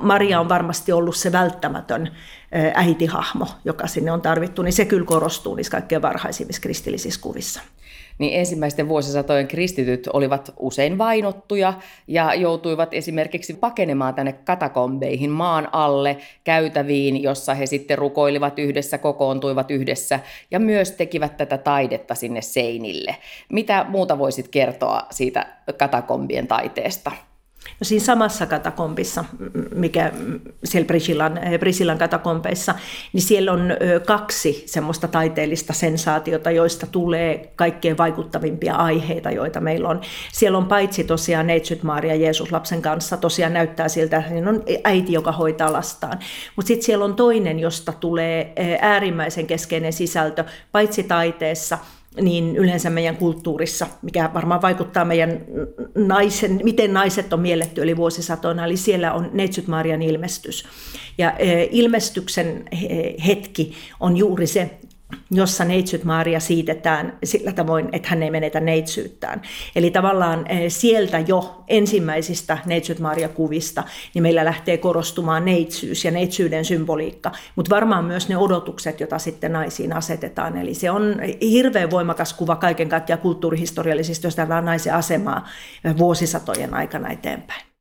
[0.00, 2.10] Maria on varmasti ollut se välttämätön
[2.74, 7.60] äitihahmo, joka sinne on tarvittu, niin se kyllä korostuu niissä kaikkein varhaisimmissa kristillisissä kuvissa
[8.18, 11.74] niin ensimmäisten vuosisatojen kristityt olivat usein vainottuja
[12.06, 19.70] ja joutuivat esimerkiksi pakenemaan tänne katakombeihin maan alle käytäviin, jossa he sitten rukoilivat yhdessä, kokoontuivat
[19.70, 20.20] yhdessä
[20.50, 23.16] ja myös tekivät tätä taidetta sinne seinille.
[23.48, 25.46] Mitä muuta voisit kertoa siitä
[25.78, 27.12] katakombien taiteesta?
[27.80, 29.24] No siinä samassa katakompissa,
[29.74, 30.12] mikä
[30.64, 32.74] siellä Brisillan, Brisillan katakompeissa,
[33.12, 33.70] niin siellä on
[34.06, 40.00] kaksi semmoista taiteellista sensaatiota, joista tulee kaikkein vaikuttavimpia aiheita, joita meillä on.
[40.32, 44.62] Siellä on paitsi tosiaan Neitsyt Maria Jeesus lapsen kanssa, tosiaan näyttää siltä, että niin on
[44.84, 46.18] äiti, joka hoitaa lastaan.
[46.56, 51.78] Mutta sitten siellä on toinen, josta tulee äärimmäisen keskeinen sisältö, paitsi taiteessa–
[52.20, 55.40] niin yleensä meidän kulttuurissa, mikä varmaan vaikuttaa meidän
[55.94, 60.64] naisen, miten naiset on mielletty eli vuosisatoina, eli siellä on Neitsyt Marian ilmestys.
[61.18, 62.64] Ja e, ilmestyksen
[63.26, 64.70] hetki on juuri se,
[65.30, 69.42] jossa neitsyt Maria siitetään sillä tavoin, että hän ei menetä neitsyyttään.
[69.76, 76.64] Eli tavallaan eh, sieltä jo ensimmäisistä neitsyt Maria-kuvista, niin meillä lähtee korostumaan neitsyys ja neitsyyden
[76.64, 80.56] symboliikka, mutta varmaan myös ne odotukset, joita sitten naisiin asetetaan.
[80.56, 85.48] Eli se on hirveän voimakas kuva kaiken kaikkiaan kulttuurihistoriallisesti, jos naisen asemaa
[85.84, 87.71] eh, vuosisatojen aikana eteenpäin.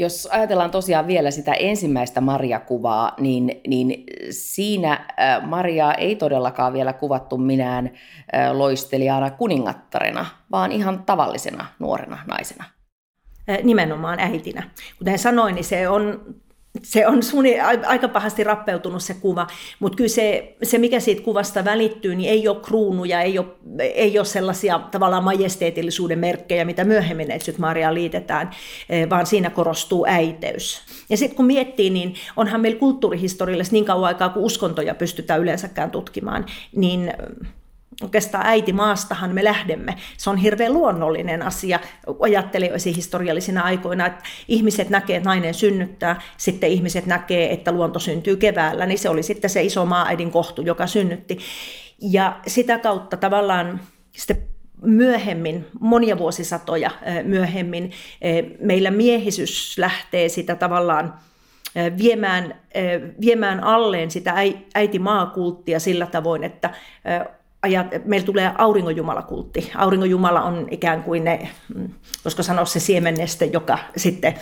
[0.00, 6.92] Jos ajatellaan tosiaan vielä sitä ensimmäistä Maria-kuvaa, niin, niin siinä äh, Maria ei todellakaan vielä
[6.92, 7.90] kuvattu minään
[8.52, 12.64] loistelijana kuningattarena, vaan ihan tavallisena nuorena naisena.
[13.62, 14.70] nimenomaan äitinä.
[14.98, 16.34] Kuten sanoin, niin se on
[16.82, 19.46] se on suni, aika pahasti rappeutunut se kuva,
[19.80, 23.46] mutta kyllä se, se, mikä siitä kuvasta välittyy, niin ei ole kruunuja, ei ole,
[23.78, 28.50] ei ole sellaisia tavallaan majesteetillisuuden merkkejä, mitä myöhemmin Neitsyt Maria liitetään,
[28.88, 30.82] e, vaan siinä korostuu äiteys.
[31.08, 35.90] Ja sitten kun miettii, niin onhan meillä kulttuurihistoriallisesti niin kauan aikaa, kun uskontoja pystytään yleensäkään
[35.90, 37.12] tutkimaan, niin
[38.02, 39.94] oikeastaan äiti maastahan me lähdemme.
[40.16, 41.80] Se on hirveän luonnollinen asia.
[42.20, 48.36] Ajattelee historiallisina aikoina, että ihmiset näkee, että nainen synnyttää, sitten ihmiset näkee, että luonto syntyy
[48.36, 51.38] keväällä, niin se oli sitten se iso maa-äidin kohtu, joka synnytti.
[52.02, 53.80] Ja sitä kautta tavallaan
[54.12, 54.36] sitten
[54.82, 56.90] myöhemmin, monia vuosisatoja
[57.24, 57.92] myöhemmin,
[58.60, 61.14] meillä miehisyys lähtee sitä tavallaan
[61.98, 62.60] viemään,
[63.20, 64.34] viemään alleen sitä
[64.74, 66.70] äiti-maakulttia sillä tavoin, että
[67.62, 69.72] ajat, meillä tulee auringonjumalakultti.
[69.76, 71.48] Auringonjumala on ikään kuin ne,
[72.24, 74.34] koska sanoa se siemenneste, joka sitten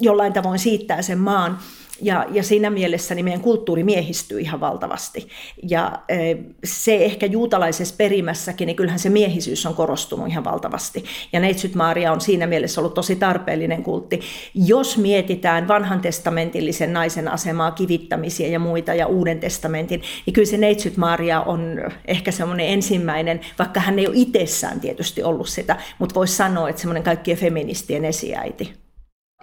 [0.00, 1.58] jollain tavoin siittää sen maan.
[2.00, 5.28] Ja, ja siinä mielessä niin meidän kulttuuri miehistyy ihan valtavasti.
[5.68, 6.16] Ja e,
[6.64, 11.04] se ehkä juutalaisessa perimässäkin, niin kyllähän se miehisyys on korostunut ihan valtavasti.
[11.32, 14.20] Ja Neitsyt Maaria on siinä mielessä ollut tosi tarpeellinen kultti.
[14.54, 20.56] Jos mietitään vanhan testamentillisen naisen asemaa, kivittämisiä ja muita ja uuden testamentin, niin kyllä se
[20.56, 26.14] Neitsyt Maaria on ehkä semmoinen ensimmäinen, vaikka hän ei ole itsessään tietysti ollut sitä, mutta
[26.14, 28.82] voisi sanoa, että semmoinen kaikkien feministien esiäiti.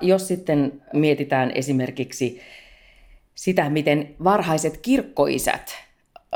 [0.02, 2.42] Jos sitten mietitään esimerkiksi
[3.36, 5.76] sitä, miten varhaiset kirkkoisät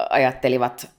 [0.09, 0.89] ajattelivat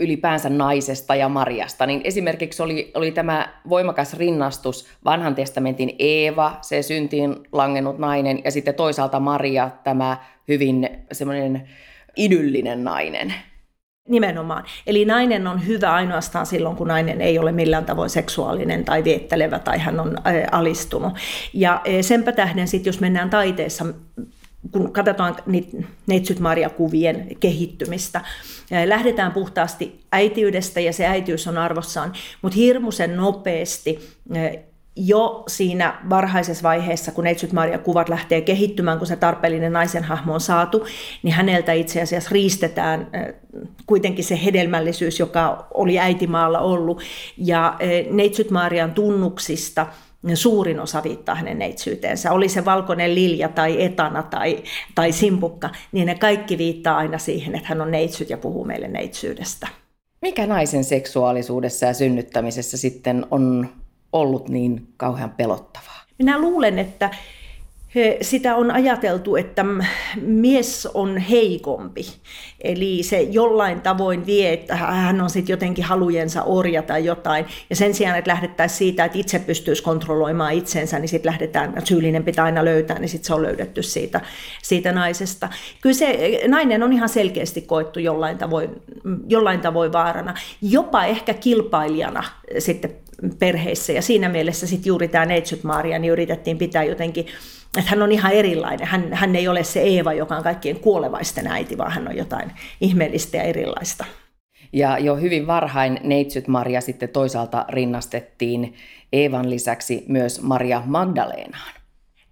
[0.00, 6.82] ylipäänsä naisesta ja Mariasta, niin esimerkiksi oli, oli tämä voimakas rinnastus vanhan testamentin Eeva, se
[6.82, 10.16] syntiin langennut nainen, ja sitten toisaalta Maria, tämä
[10.48, 11.68] hyvin semmoinen
[12.16, 13.34] idyllinen nainen.
[14.08, 14.64] Nimenomaan.
[14.86, 19.58] Eli nainen on hyvä ainoastaan silloin, kun nainen ei ole millään tavoin seksuaalinen tai viettelevä
[19.58, 20.16] tai hän on
[20.52, 21.12] alistunut.
[21.52, 23.86] Ja senpä tähden sitten, jos mennään taiteessa,
[24.72, 25.36] kun katsotaan
[26.06, 28.20] Neitsyt Maria-kuvien kehittymistä,
[28.86, 33.98] lähdetään puhtaasti äitiydestä ja se äitiys on arvossaan, mutta hirmuisen nopeasti
[34.98, 40.34] jo siinä varhaisessa vaiheessa, kun Neitsyt Maria kuvat lähtee kehittymään, kun se tarpeellinen naisen hahmo
[40.34, 40.86] on saatu,
[41.22, 43.06] niin häneltä itse asiassa riistetään
[43.86, 47.02] kuitenkin se hedelmällisyys, joka oli äitimaalla ollut.
[47.36, 47.76] Ja
[48.10, 49.86] Neitsyt Marian tunnuksista
[50.34, 52.32] suurin osa viittaa hänen neitsyyteensä.
[52.32, 54.62] Oli se valkoinen lilja tai etana tai,
[54.94, 58.88] tai simpukka, niin ne kaikki viittaa aina siihen, että hän on neitsyt ja puhuu meille
[58.88, 59.68] neitsyydestä.
[60.22, 63.68] Mikä naisen seksuaalisuudessa ja synnyttämisessä sitten on
[64.12, 66.02] ollut niin kauhean pelottavaa?
[66.18, 67.10] Minä luulen, että
[68.22, 69.64] sitä on ajateltu, että
[70.20, 72.06] mies on heikompi.
[72.60, 77.46] Eli se jollain tavoin vie, että hän on sitten jotenkin halujensa orja tai jotain.
[77.70, 81.86] Ja sen sijaan, että lähdettäisiin siitä, että itse pystyisi kontrolloimaan itsensä, niin sitten lähdetään, että
[81.86, 84.20] syyllinen pitää aina löytää, niin sitten se on löydetty siitä,
[84.62, 85.48] siitä naisesta.
[85.80, 88.70] Kyllä se nainen on ihan selkeästi koettu jollain tavoin,
[89.28, 90.34] jollain tavoin vaarana.
[90.62, 92.24] Jopa ehkä kilpailijana
[92.58, 92.90] sitten
[93.38, 93.92] perheissä.
[93.92, 97.26] Ja siinä mielessä sitten juuri tämä Neitsyt Maria, niin yritettiin pitää jotenkin
[97.78, 98.86] että hän on ihan erilainen.
[98.86, 102.52] Hän, hän ei ole se Eeva, joka on kaikkien kuolevaisten äiti, vaan hän on jotain
[102.80, 104.04] ihmeellistä ja erilaista.
[104.72, 108.74] Ja jo hyvin varhain Neitsyt Maria sitten toisaalta rinnastettiin
[109.12, 111.72] Eevan lisäksi myös Maria Magdalenaan.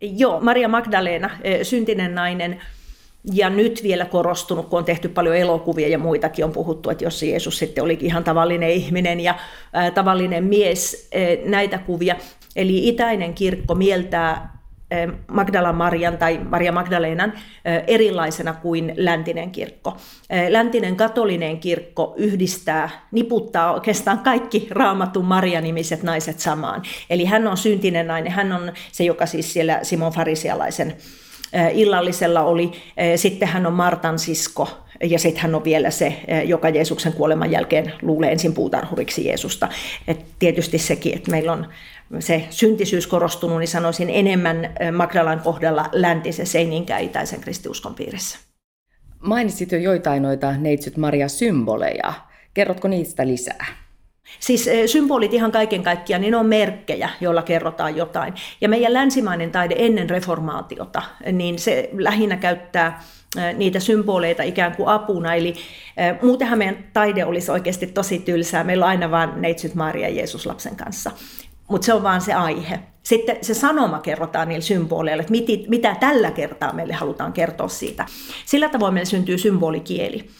[0.00, 2.60] Joo, Maria Magdalena, e, syntinen nainen,
[3.32, 7.22] ja nyt vielä korostunut, kun on tehty paljon elokuvia ja muitakin on puhuttu, että jos
[7.22, 9.34] Jeesus sitten olikin ihan tavallinen ihminen ja
[9.72, 12.16] ää, tavallinen mies, ää, näitä kuvia.
[12.56, 14.56] Eli itäinen kirkko mieltää
[15.26, 17.32] Magdala Marian tai Maria Magdalenan
[17.86, 19.96] erilaisena kuin läntinen kirkko.
[20.48, 26.82] Läntinen katolinen kirkko yhdistää, niputtaa oikeastaan kaikki raamatun Maria-nimiset naiset samaan.
[27.10, 30.96] Eli hän on syntinen nainen, hän on se, joka siis siellä Simon Farisialaisen
[31.72, 32.72] illallisella oli.
[33.16, 34.68] Sitten hän on Martan sisko
[35.02, 39.68] ja sitten hän on vielä se, joka Jeesuksen kuoleman jälkeen luulee ensin puutarhuriksi Jeesusta.
[40.08, 41.66] Et tietysti sekin, että meillä on
[42.18, 48.38] se syntisyys korostunut, niin sanoisin enemmän Magdalan kohdalla läntisessä, ei niinkään itäisen kristiuskon piirissä.
[49.20, 52.12] Mainitsit jo joitain noita neitsyt Maria-symboleja.
[52.54, 53.66] Kerrotko niistä lisää?
[54.40, 58.34] Siis symbolit ihan kaiken kaikkiaan, niin on merkkejä, joilla kerrotaan jotain.
[58.60, 63.02] Ja meidän länsimainen taide ennen reformaatiota, niin se lähinnä käyttää
[63.56, 65.34] niitä symboleita ikään kuin apuna.
[65.34, 65.54] Eli
[66.22, 68.64] muutenhan meidän taide olisi oikeasti tosi tylsää.
[68.64, 71.10] Meillä on aina vain neitsyt Maria Jeesus lapsen kanssa
[71.68, 72.80] mutta se on vaan se aihe.
[73.02, 78.06] sitten se sanoma kerrotaan niillä symboleilla, että mitä tällä kertaa meille halutaan kertoa siitä.
[78.44, 80.30] Sillä tavoin meille syntyy symbolikieli.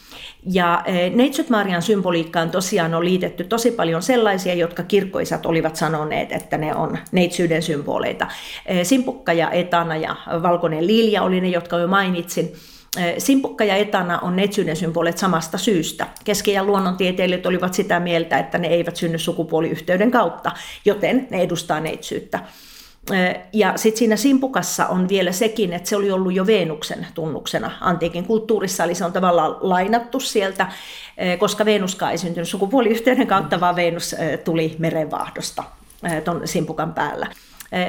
[0.53, 6.33] Ja e, Neitsyt Marian symboliikkaan tosiaan on liitetty tosi paljon sellaisia, jotka kirkkoisat olivat sanoneet,
[6.33, 8.27] että ne on neitsyyden symboleita.
[8.67, 12.53] E, simpukka ja etana ja valkoinen lilja oli ne, jotka jo mainitsin.
[12.97, 16.07] E, simpukka ja etana on neitsyyden symbolit samasta syystä.
[16.25, 20.53] Keski- ja luonnontieteilijät olivat sitä mieltä, että ne eivät synny sukupuoliyhteyden kautta,
[20.85, 22.41] joten ne edustaa neitsyyttä.
[23.53, 28.25] Ja sitten siinä simpukassa on vielä sekin, että se oli ollut jo Veenuksen tunnuksena antiikin
[28.25, 30.67] kulttuurissa, eli se on tavallaan lainattu sieltä,
[31.39, 35.65] koska Venuskaan ei syntynyt sukupuoliyhteyden kautta, vaan Venus tuli merenvaahdosta
[36.25, 37.27] tuon simpukan päällä.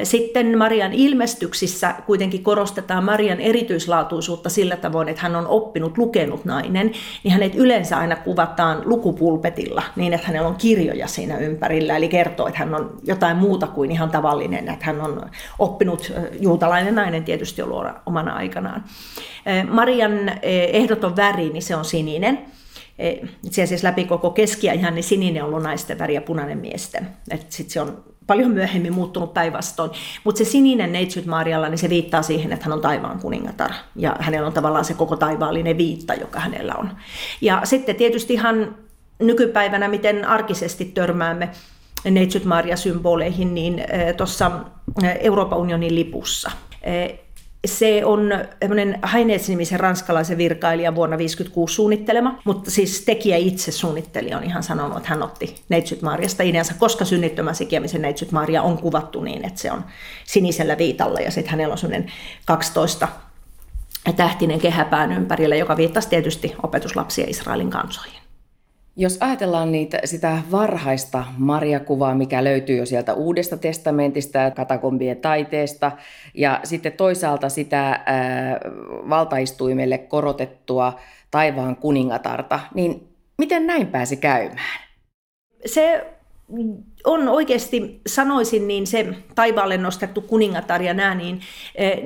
[0.04, 6.92] Sitten Marian ilmestyksissä kuitenkin korostetaan Marian erityislaatuisuutta sillä tavoin, että hän on oppinut, lukenut nainen,
[7.24, 12.48] niin hänet yleensä aina kuvataan lukupulpetilla niin, että hänellä on kirjoja siinä ympärillä, eli kertoo,
[12.48, 17.62] että hän on jotain muuta kuin ihan tavallinen, että hän on oppinut, juutalainen nainen tietysti
[17.62, 18.84] ollut omana aikanaan.
[19.70, 20.32] Marian
[20.74, 22.40] ehdoton väri, niin se on sininen.
[23.46, 27.08] Itse asiassa läpi koko keskiajan niin sininen on ollut naisten väri ja punainen miesten.
[27.50, 29.92] Sitten se on paljon myöhemmin muuttunut päinvastoin.
[30.24, 33.72] Mutta se sininen neitsyt Marialla, niin se viittaa siihen, että hän on taivaan kuningatar.
[33.96, 36.90] Ja hänellä on tavallaan se koko taivaallinen viitta, joka hänellä on.
[37.42, 38.76] Ja sitten tietysti ihan
[39.20, 41.50] nykypäivänä, miten arkisesti törmäämme
[42.12, 44.52] neitsyt Maria-symboleihin, niin eh, tuossa
[45.04, 46.52] eh, Euroopan unionin lipussa
[46.84, 47.20] eh,
[47.66, 48.32] se on
[49.02, 55.10] Haineets-nimisen ranskalaisen virkailijan vuonna 1956 suunnittelema, mutta siis tekijä itse suunnitteli on ihan sanonut, että
[55.10, 59.72] hän otti Neitsyt Maariasta ideansa, koska synnittömän sikiämisen Neitsyt Maaria on kuvattu niin, että se
[59.72, 59.86] on
[60.26, 62.12] sinisellä viitalla ja sitten hänellä on semmoinen
[62.46, 63.08] 12
[64.16, 68.27] tähtinen kehäpään ympärillä, joka viittasi tietysti opetuslapsia Israelin kansoihin.
[69.00, 75.92] Jos ajatellaan niitä, sitä varhaista Maria-kuvaa, mikä löytyy jo sieltä Uudesta testamentista, katakombien taiteesta,
[76.34, 78.60] ja sitten toisaalta sitä ää,
[79.10, 81.00] valtaistuimelle korotettua
[81.32, 83.08] taivaan kuningatarta, niin
[83.38, 84.80] miten näin pääsi käymään?
[85.66, 86.17] Se
[87.06, 91.42] on oikeasti, sanoisin, niin se taivaalle nostettu kuningatar ja nämä, niin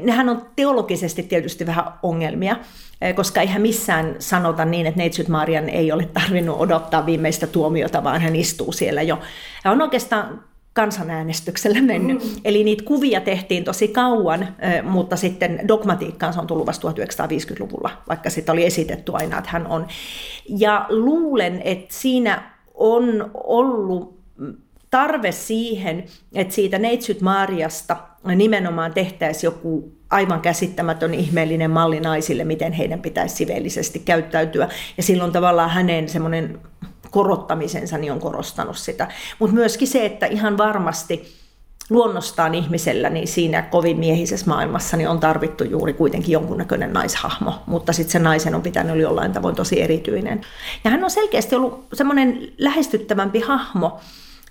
[0.02, 2.56] nehän on teologisesti tietysti vähän ongelmia.
[3.02, 8.04] Eh, koska eihän missään sanota niin, että Neitsyt Marian ei ole tarvinnut odottaa viimeistä tuomiota,
[8.04, 9.20] vaan hän istuu siellä jo.
[9.64, 12.24] Ja on oikeastaan kansanäänestyksellä mennyt.
[12.24, 12.30] Mm.
[12.46, 17.90] Eli niitä kuvia tehtiin tosi kauan, eh, mutta sitten dogmatiikkaan se on tullut vasta 1950-luvulla,
[18.10, 19.88] vaikka sitten oli esitetty aina, että hän on.
[20.58, 24.21] Ja luulen, että siinä on ollut
[24.89, 26.04] tarve siihen,
[26.36, 27.98] että siitä Neitsyt Mariasta
[28.36, 34.70] nimenomaan tehtäisiin joku aivan käsittämätön ihmeellinen malli naisille, miten heidän pitäisi siveellisesti käyttäytyä.
[34.98, 36.60] Ja silloin tavallaan hänen semmoinen
[37.12, 39.08] korottamisensa niin on korostanut sitä.
[39.39, 41.41] Mutta myöskin se, että ihan varmasti
[41.92, 47.94] luonnostaan ihmisellä niin siinä kovin miehisessä maailmassa niin on tarvittu juuri kuitenkin jonkunnäköinen naishahmo, mutta
[47.94, 50.42] sitten se naisen on pitänyt olla jollain tavoin tosi erityinen.
[50.84, 54.00] Ja hän on selkeästi ollut semmoinen lähestyttävämpi hahmo,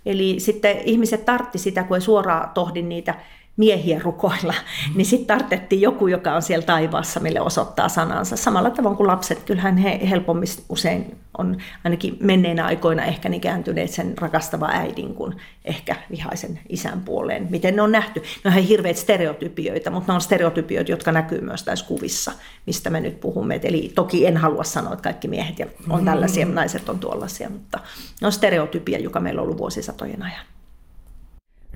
[0.06, 3.14] eli sitten ihmiset tartti sitä, kun ei suoraan tohdi niitä
[3.56, 4.54] miehiä rukoilla,
[4.94, 8.36] niin sitten tartettiin joku, joka on siellä taivaassa, mille osoittaa sanansa.
[8.36, 13.90] Samalla tavalla kuin lapset, kyllähän he helpommin usein on ainakin menneinä aikoina ehkä niin kääntyneet
[13.90, 15.34] sen rakastava äidin kuin
[15.64, 17.46] ehkä vihaisen isän puoleen.
[17.50, 18.22] Miten ne on nähty?
[18.44, 22.32] Ne on hirveät stereotypioita, mutta ne on stereotypioita, jotka näkyy myös tässä kuvissa,
[22.66, 23.60] mistä me nyt puhumme.
[23.62, 25.56] Eli toki en halua sanoa, että kaikki miehet
[25.90, 26.54] on tällaisia, mm-hmm.
[26.54, 27.78] naiset on tuollaisia, mutta
[28.20, 30.46] ne on stereotypia, joka meillä on ollut vuosisatojen ajan.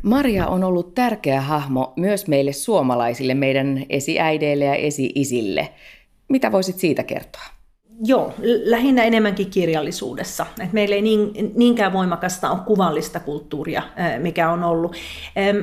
[0.05, 5.69] Maria on ollut tärkeä hahmo myös meille suomalaisille, meidän esiäideille ja esi-isille.
[6.29, 7.54] Mitä voisit siitä kertoa?
[8.03, 10.47] Joo, lähinnä enemmänkin kirjallisuudessa.
[10.61, 13.83] Et meillä ei niin, niinkään voimakasta ole kuvallista kulttuuria,
[14.19, 14.97] mikä on ollut.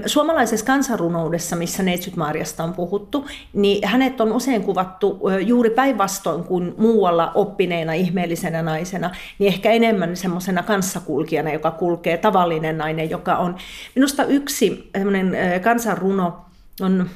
[0.05, 6.73] Suomalaisessa kansanrunoudessa, missä Neitsyt Maariasta on puhuttu, niin hänet on usein kuvattu juuri päinvastoin kuin
[6.77, 13.55] muualla oppineena ihmeellisenä naisena, niin ehkä enemmän semmoisena kanssakulkijana, joka kulkee tavallinen nainen, joka on
[13.95, 14.91] minusta yksi
[15.63, 16.45] kansanruno
[16.81, 17.09] on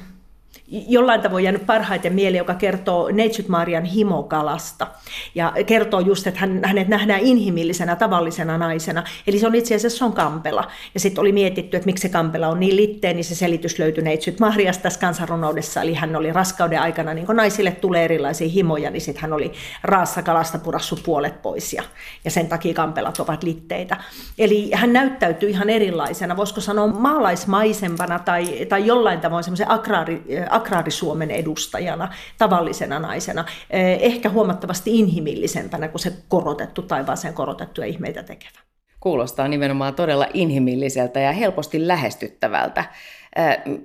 [0.68, 4.86] jollain tavoin jäänyt parhaiten mieleen, joka kertoo Neitsyt Marian himokalasta.
[5.34, 9.04] Ja kertoo just, että hän, hänet nähdään inhimillisenä, tavallisena naisena.
[9.26, 10.70] Eli se on itse asiassa on kampela.
[10.94, 14.04] Ja sitten oli mietitty, että miksi se kampela on niin litteen, niin se selitys löytyi
[14.04, 15.82] Neitsyt Mariasta tässä kansanrunoudessa.
[15.82, 19.52] Eli hän oli raskauden aikana, niin kun naisille tulee erilaisia himoja, niin sitten hän oli
[19.82, 21.72] raassa kalasta purassu puolet pois.
[21.72, 21.82] Ja,
[22.24, 23.96] ja sen takia kampelat ovat litteitä.
[24.38, 30.22] Eli hän näyttäytyy ihan erilaisena, voisiko sanoa maalaismaisempana tai, tai jollain tavoin semmoisen agraari,
[30.56, 38.60] agraarisuomen edustajana, tavallisena naisena, eh, ehkä huomattavasti inhimillisempänä kuin se korotettu taivaaseen korotettuja ihmeitä tekevä.
[39.00, 42.84] Kuulostaa nimenomaan todella inhimilliseltä ja helposti lähestyttävältä.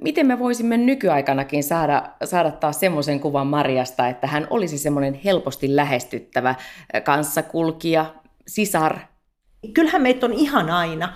[0.02, 5.76] Miten me voisimme nykyaikanakin saada, saada taas semmoisen kuvan Mariasta, että hän olisi semmoinen helposti
[5.76, 6.56] lähestyttävä
[7.04, 8.06] kanssakulkija,
[8.48, 8.98] sisar?
[9.74, 11.14] Kyllähän meitä on ihan aina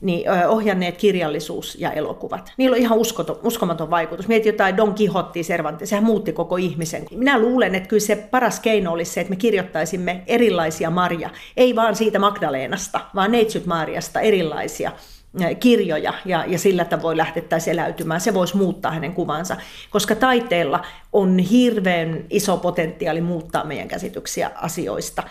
[0.00, 2.52] niin ohjanneet kirjallisuus ja elokuvat.
[2.56, 4.28] Niillä on ihan uskoton, uskomaton vaikutus.
[4.28, 7.04] Mietit jotain Don Quixotea Cervantes, sehän muutti koko ihmisen.
[7.10, 11.30] Minä luulen, että kyllä se paras keino olisi se, että me kirjoittaisimme erilaisia Maria.
[11.56, 14.92] Ei vaan siitä Magdaleenasta, vaan Neitsyt Mariasta erilaisia
[15.60, 18.20] kirjoja ja, ja sillä tavoin lähdettäisiin eläytymään.
[18.20, 19.56] Se voisi muuttaa hänen kuvansa,
[19.90, 25.22] koska taiteella on hirveän iso potentiaali muuttaa meidän käsityksiä asioista.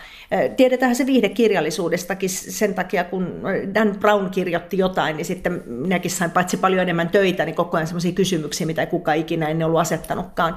[0.56, 3.40] Tiedetään se viihdekirjallisuudestakin sen takia, kun
[3.74, 7.86] Dan Brown kirjoitti jotain, niin sitten minäkin sain paitsi paljon enemmän töitä, niin koko ajan
[7.86, 10.56] sellaisia kysymyksiä, mitä ei kukaan ikinä ennen ollut asettanutkaan.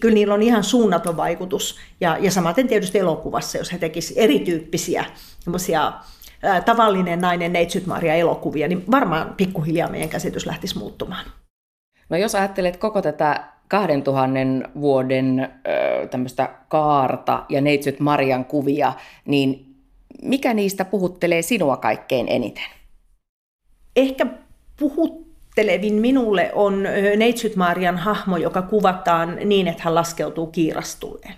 [0.00, 1.76] Kyllä niillä on ihan suunnaton vaikutus.
[2.00, 5.04] Ja, ja samaten tietysti elokuvassa, jos he tekisivät erityyppisiä
[6.64, 11.26] tavallinen nainen Neitsyt Maria elokuvia, niin varmaan pikkuhiljaa meidän käsitys lähtisi muuttumaan.
[12.08, 15.48] No jos ajattelet koko tätä 2000 vuoden
[16.10, 18.92] tämmöistä kaarta ja Neitsyt Marian kuvia,
[19.24, 19.74] niin
[20.22, 22.64] mikä niistä puhuttelee sinua kaikkein eniten?
[23.96, 24.26] Ehkä
[24.78, 26.82] puhuttelevin minulle on
[27.16, 31.34] Neitsyt Marian hahmo, joka kuvataan niin, että hän laskeutuu kiirastuleen.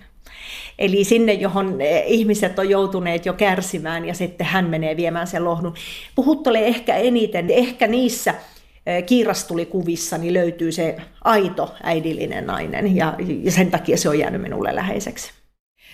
[0.79, 5.45] Eli sinne, johon eh, ihmiset on joutuneet jo kärsimään ja sitten hän menee viemään sen
[5.45, 5.73] lohdun.
[6.15, 8.33] Puhuttelee ehkä eniten, ehkä niissä
[8.85, 13.13] eh, kiirastulikuvissa niin löytyy se aito äidillinen nainen ja,
[13.49, 15.31] sen takia se on jäänyt minulle läheiseksi.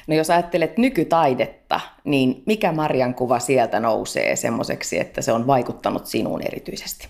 [0.08, 6.06] No jos ajattelet nykytaidetta, niin mikä Marian kuva sieltä nousee semmoiseksi, että se on vaikuttanut
[6.06, 7.08] sinuun erityisesti?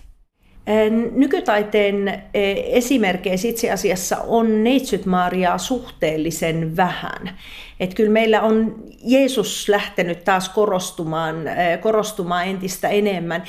[1.12, 2.22] Nykytaiteen
[2.64, 7.38] esimerkkeissä itse asiassa on neitsyt Mariaa suhteellisen vähän.
[7.80, 11.36] Et kyllä meillä on Jeesus lähtenyt taas korostumaan,
[11.80, 13.42] korostumaan entistä enemmän.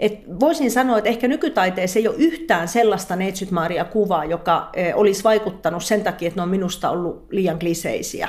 [0.00, 5.24] Et voisin sanoa, että ehkä nykytaiteessa ei ole yhtään sellaista neitsyt Maria kuvaa, joka olisi
[5.24, 8.28] vaikuttanut sen takia, että ne on minusta ollut liian kliseisiä.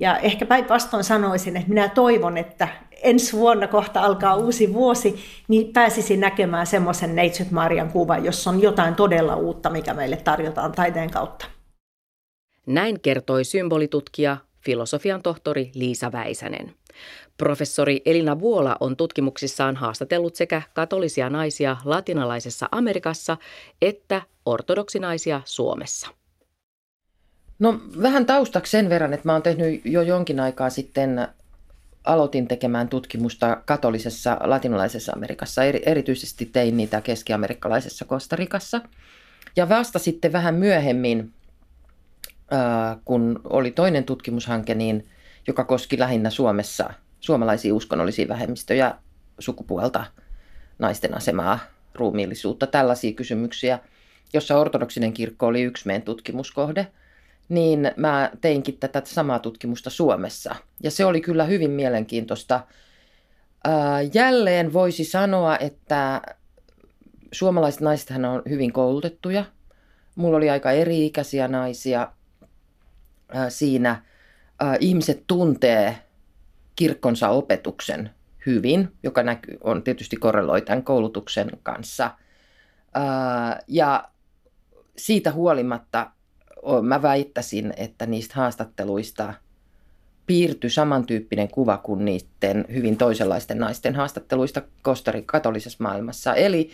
[0.00, 2.68] Ja ehkä päinvastoin sanoisin, että minä toivon, että
[3.02, 5.16] ensi vuonna kohta alkaa uusi vuosi,
[5.48, 10.72] niin pääsisin näkemään semmoisen Neitsyt Marian kuvan, jossa on jotain todella uutta, mikä meille tarjotaan
[10.72, 11.46] taiteen kautta.
[12.66, 16.74] Näin kertoi symbolitutkija, filosofian tohtori Liisa Väisänen.
[17.38, 23.36] Professori Elina Vuola on tutkimuksissaan haastatellut sekä katolisia naisia latinalaisessa Amerikassa
[23.82, 26.08] että ortodoksinaisia Suomessa.
[27.58, 31.28] No vähän taustaksi sen verran, että mä oon tehnyt jo jonkin aikaa sitten
[32.08, 35.62] aloitin tekemään tutkimusta katolisessa latinalaisessa Amerikassa.
[35.64, 38.80] Erityisesti tein niitä keskiamerikkalaisessa Kostarikassa.
[39.56, 41.32] Ja vasta sitten vähän myöhemmin,
[43.04, 45.06] kun oli toinen tutkimushanke, niin,
[45.46, 46.90] joka koski lähinnä Suomessa
[47.20, 48.94] suomalaisia uskonnollisia vähemmistöjä,
[49.38, 50.04] sukupuolta,
[50.78, 51.58] naisten asemaa,
[51.94, 53.78] ruumiillisuutta, tällaisia kysymyksiä,
[54.32, 56.86] jossa ortodoksinen kirkko oli yksi meidän tutkimuskohde–
[57.48, 60.56] niin mä teinkin tätä samaa tutkimusta Suomessa.
[60.82, 62.60] Ja se oli kyllä hyvin mielenkiintoista.
[64.14, 66.22] Jälleen voisi sanoa, että
[67.32, 69.44] suomalaiset naiset on hyvin koulutettuja.
[70.16, 72.12] Mulla oli aika eri-ikäisiä naisia
[73.48, 74.02] siinä.
[74.80, 75.98] Ihmiset tuntee
[76.76, 78.10] kirkkonsa opetuksen
[78.46, 82.10] hyvin, joka näkyy, on tietysti korreloi tämän koulutuksen kanssa.
[83.68, 84.08] Ja
[84.96, 86.10] siitä huolimatta
[86.82, 89.34] mä väittäisin, että niistä haastatteluista
[90.26, 96.34] piirtyi samantyyppinen kuva kuin niiden hyvin toisenlaisten naisten haastatteluista Kostarin katolisessa maailmassa.
[96.34, 96.70] Eli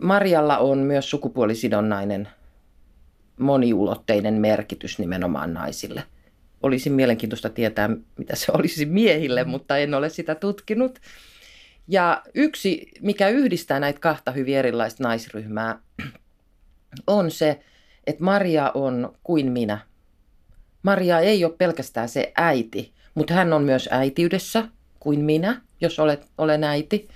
[0.00, 2.28] Marjalla on myös sukupuolisidonnainen
[3.38, 6.04] moniulotteinen merkitys nimenomaan naisille.
[6.62, 10.98] Olisi mielenkiintoista tietää, mitä se olisi miehille, mutta en ole sitä tutkinut.
[11.88, 15.78] Ja yksi, mikä yhdistää näitä kahta hyvin erilaista naisryhmää,
[17.06, 17.60] on se,
[18.06, 19.78] että Maria on kuin minä.
[20.82, 24.68] Maria ei ole pelkästään se äiti, mutta hän on myös äitiydessä
[25.00, 27.08] kuin minä, jos olet, olen äiti.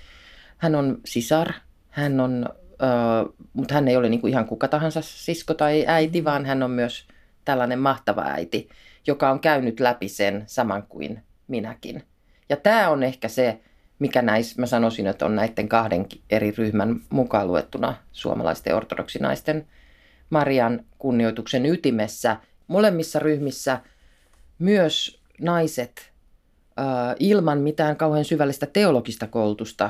[0.57, 1.51] Hän on sisar,
[1.89, 2.45] hän on,
[2.83, 6.63] äh, mutta hän ei ole niin kuin ihan kuka tahansa sisko tai äiti, vaan hän
[6.63, 7.07] on myös
[7.45, 8.69] tällainen mahtava äiti,
[9.07, 12.03] joka on käynyt läpi sen saman kuin minäkin.
[12.49, 13.59] Ja tämä on ehkä se,
[13.99, 19.67] mikä näissä, mä sanoisin, että on näiden kahden eri ryhmän mukaan luettuna suomalaisten ortodoksinaisten
[20.29, 22.37] Marian kunnioituksen ytimessä.
[22.67, 23.81] Molemmissa ryhmissä
[24.59, 26.11] myös naiset
[27.19, 29.89] ilman mitään kauhean syvällistä teologista koulutusta,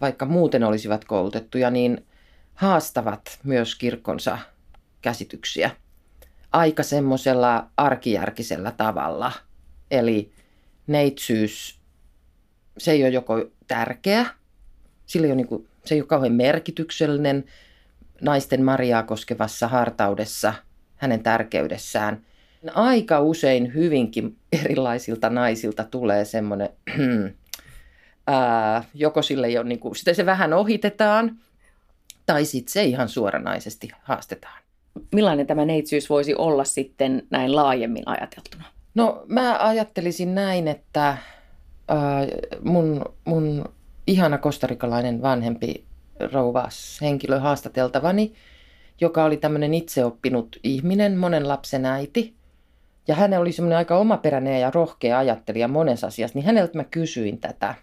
[0.00, 2.06] vaikka muuten olisivat koulutettuja, niin
[2.54, 4.38] haastavat myös kirkkonsa
[5.02, 5.70] käsityksiä
[6.52, 9.32] aika semmoisella arkijärkisellä tavalla.
[9.90, 10.32] Eli
[10.86, 11.80] neitsyys,
[12.78, 14.26] se ei ole joko tärkeä,
[15.06, 17.44] sillä ei ole niin kuin, se ei ole kauhean merkityksellinen,
[18.20, 20.54] naisten Mariaa koskevassa hartaudessa,
[20.96, 22.22] hänen tärkeydessään,
[22.74, 26.68] aika usein hyvinkin erilaisilta naisilta tulee semmoinen,
[28.94, 31.36] joko sille jo, niin kuin, sitä se vähän ohitetaan,
[32.26, 34.62] tai sitten se ihan suoranaisesti haastetaan.
[35.14, 38.64] Millainen tämä neitsyys voisi olla sitten näin laajemmin ajateltuna?
[38.94, 41.18] No mä ajattelisin näin, että äh,
[42.64, 43.64] mun, mun
[44.06, 45.85] ihana kostarikalainen vanhempi
[46.32, 48.32] rouvas henkilö haastateltavani,
[49.00, 52.34] joka oli tämmöinen itseoppinut ihminen, monen lapsen äiti.
[53.08, 57.40] Ja hän oli semmoinen aika omaperäinen ja rohkea ajattelija monessa asiassa, niin häneltä mä kysyin
[57.40, 57.74] tätä.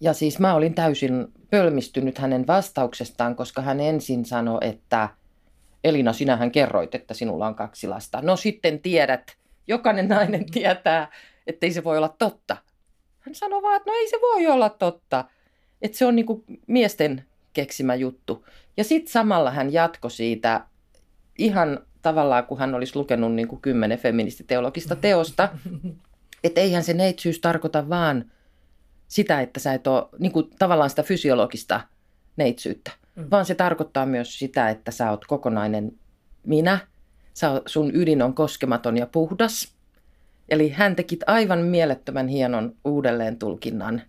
[0.00, 5.08] Ja siis mä olin täysin pölmistynyt hänen vastauksestaan, koska hän ensin sanoi, että
[5.84, 8.22] Elina, sinähän kerroit, että sinulla on kaksi lasta.
[8.22, 9.36] No sitten tiedät,
[9.66, 11.08] jokainen nainen tietää,
[11.46, 12.56] että ei se voi olla totta.
[13.20, 15.24] Hän sanoi vaan, että no ei se voi olla totta.
[15.82, 18.46] Että se on niinku miesten keksimä juttu.
[18.76, 20.66] Ja sitten samalla hän jatkoi siitä
[21.38, 25.48] ihan tavallaan, kun hän olisi lukenut niin kuin kymmenen feministiteologista teosta,
[26.44, 28.30] että eihän se neitsyys tarkoita vaan
[29.08, 31.80] sitä, että sä et ole niin kuin tavallaan sitä fysiologista
[32.36, 33.26] neitsyyttä, mm.
[33.30, 35.92] vaan se tarkoittaa myös sitä, että sä oot kokonainen
[36.46, 36.78] minä,
[37.34, 39.74] sä, sun ydin on koskematon ja puhdas.
[40.48, 44.02] Eli hän teki aivan mielettömän hienon uudelleen tulkinnan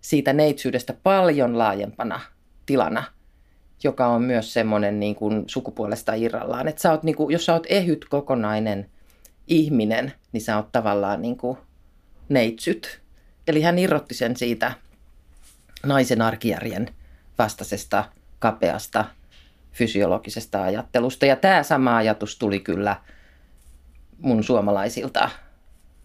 [0.00, 2.20] siitä neitsyydestä paljon laajempana
[2.66, 3.04] tilana,
[3.84, 6.68] joka on myös semmoinen niin kuin sukupuolesta irrallaan.
[6.68, 8.90] Että sä oot, niin kuin, jos sä oot ehyt kokonainen
[9.46, 11.58] ihminen, niin sä oot tavallaan niin kuin
[12.28, 13.00] neitsyt.
[13.46, 14.72] Eli hän irrotti sen siitä
[15.86, 16.88] naisen arkijärjen
[17.38, 18.04] vastaisesta
[18.38, 19.04] kapeasta
[19.72, 21.26] fysiologisesta ajattelusta.
[21.26, 22.96] Ja tämä sama ajatus tuli kyllä
[24.18, 25.30] mun suomalaisilta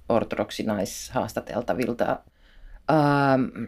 [0.09, 2.19] ortodoksinaishaastateltavilta.
[2.91, 3.63] Ähm,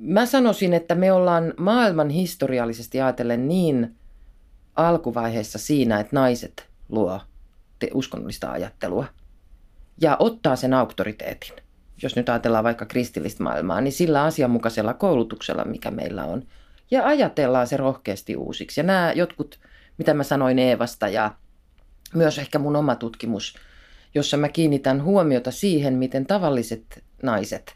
[0.00, 3.94] mä sanoisin, että me ollaan maailman historiallisesti ajatellen niin
[4.76, 7.20] alkuvaiheessa siinä, että naiset luo
[7.94, 9.06] uskonnollista ajattelua
[10.00, 11.52] ja ottaa sen auktoriteetin.
[12.02, 16.42] Jos nyt ajatellaan vaikka kristillistä maailmaa, niin sillä asianmukaisella koulutuksella, mikä meillä on.
[16.90, 18.80] Ja ajatellaan se rohkeasti uusiksi.
[18.80, 19.58] Ja nämä jotkut,
[19.98, 21.34] mitä mä sanoin Eevasta ja
[22.14, 23.54] myös ehkä mun oma tutkimus,
[24.14, 27.74] jossa mä kiinnitän huomiota siihen, miten tavalliset naiset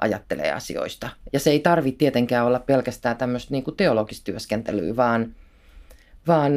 [0.00, 1.08] ajattelee asioista.
[1.32, 5.34] Ja se ei tarvitse tietenkään olla pelkästään tämmöistä niin teologista työskentelyä, vaan,
[6.26, 6.52] vaan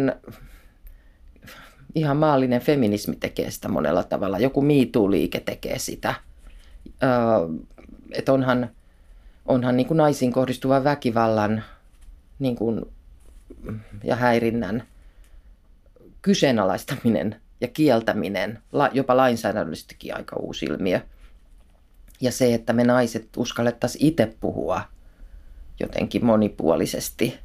[1.96, 4.40] ihan maallinen feminismi tekee sitä monella tavalla.
[4.40, 6.16] Joku MeToo-liike tekee sitä.
[7.04, 7.10] Öö,
[8.12, 8.70] että onhan,
[9.46, 11.64] onhan niin kuin naisiin kohdistuva väkivallan
[12.40, 12.86] niin kuin,
[14.04, 14.84] ja häirinnän
[16.22, 18.60] kyseenalaistaminen ja kieltäminen,
[18.92, 21.02] jopa lainsäädännöllisestikin aika uusi ilmiö–
[22.24, 24.82] ja se, että me naiset uskallettaisiin itse puhua
[25.80, 27.40] jotenkin monipuolisesti,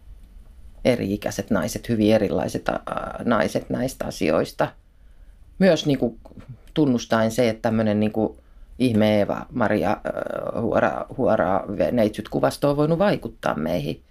[0.84, 2.64] eri-ikäiset naiset, hyvin erilaiset
[3.24, 4.72] naiset näistä asioista.
[5.58, 6.18] Myös niin kuin
[6.74, 8.12] tunnustaen se, että tämmöinen niin
[8.78, 9.96] ihme Eeva, Maria
[10.60, 14.02] Huora, Huora neitsyt kuvasto on voinut vaikuttaa meihin.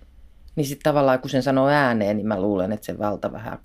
[0.56, 3.60] Niin sitten tavallaan kun sen sanoo ääneen, niin mä luulen, että se valta vähän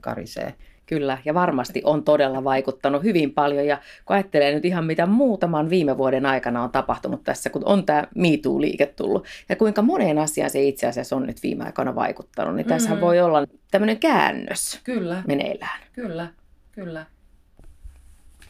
[0.00, 0.54] karisee.
[0.86, 3.66] Kyllä, ja varmasti on todella vaikuttanut hyvin paljon.
[3.66, 7.86] Ja kun ajattelee nyt ihan mitä muutaman viime vuoden aikana on tapahtunut tässä, kun on
[7.86, 12.54] tämä MeToo-liike tullut, ja kuinka moneen asiaan se itse asiassa on nyt viime aikoina vaikuttanut,
[12.54, 13.00] niin tässä mm.
[13.00, 15.22] voi olla tämmöinen käännös kyllä.
[15.26, 15.80] meneillään.
[15.92, 16.28] Kyllä,
[16.72, 17.06] kyllä.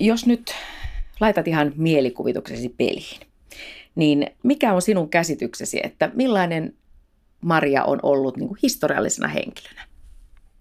[0.00, 0.54] Jos nyt
[1.20, 3.20] laitat ihan mielikuvituksesi peliin,
[3.94, 6.74] niin mikä on sinun käsityksesi, että millainen
[7.40, 9.95] Maria on ollut niin kuin historiallisena henkilönä?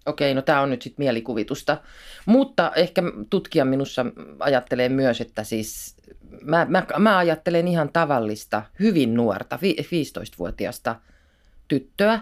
[0.06, 1.78] Okei, no tämä on nyt sitten mielikuvitusta.
[2.26, 4.06] Mutta ehkä tutkija minussa
[4.40, 5.96] ajattelee myös, että siis
[6.42, 10.96] mä, mä, mä ajattelen ihan tavallista, hyvin nuorta, 15-vuotiaasta
[11.68, 12.20] tyttöä,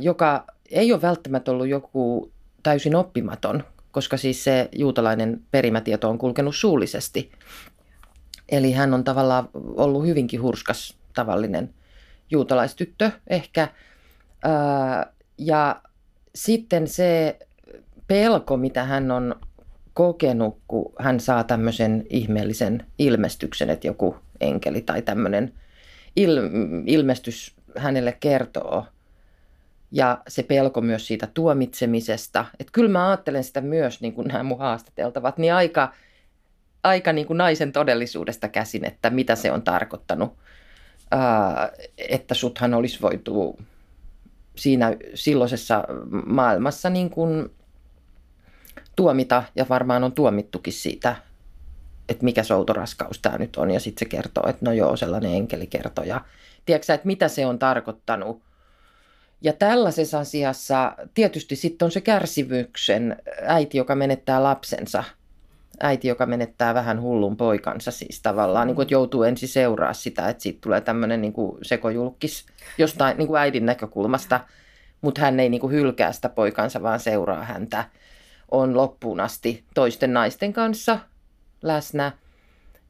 [0.00, 2.32] joka ei ole välttämättä ollut joku
[2.62, 7.32] täysin oppimaton, koska siis se juutalainen perimätieto on kulkenut suullisesti.
[8.48, 11.74] Eli hän on tavallaan ollut hyvinkin hurskas tavallinen
[12.30, 13.68] juutalaistyttö ehkä.
[15.38, 15.82] ja
[16.34, 17.38] sitten se
[18.06, 19.34] pelko, mitä hän on
[19.94, 25.52] kokenut, kun hän saa tämmöisen ihmeellisen ilmestyksen, että joku enkeli tai tämmöinen
[26.20, 28.86] il- ilmestys hänelle kertoo.
[29.92, 32.44] Ja se pelko myös siitä tuomitsemisesta.
[32.60, 35.92] Että kyllä mä ajattelen sitä myös, niin kuin nämä mun haastateltavat, niin aika,
[36.82, 40.36] aika niin kuin naisen todellisuudesta käsin, että mitä se on tarkoittanut.
[41.10, 43.58] Ää, että suthan olisi voitu
[44.56, 45.84] siinä silloisessa
[46.26, 47.50] maailmassa niin kuin
[48.96, 51.16] tuomita, ja varmaan on tuomittukin siitä,
[52.08, 55.66] että mikä soutoraskaus tämä nyt on, ja sitten se kertoo, että no joo, sellainen enkeli
[55.66, 56.04] kertoo.
[56.04, 56.20] Ja
[56.66, 58.42] tiedätkö että mitä se on tarkoittanut
[59.40, 65.04] Ja tällaisessa asiassa tietysti sitten on se kärsimyksen äiti, joka menettää lapsensa.
[65.80, 70.28] Äiti, joka menettää vähän hullun poikansa siis tavallaan, niin kuin, että joutuu ensin seuraa sitä,
[70.28, 72.46] että siitä tulee tämmöinen niin kuin sekojulkis
[72.78, 74.40] jostain niin kuin äidin näkökulmasta,
[75.00, 77.84] mutta hän ei niin kuin hylkää sitä poikansa, vaan seuraa häntä.
[78.50, 80.98] On loppuun asti toisten naisten kanssa
[81.62, 82.12] läsnä.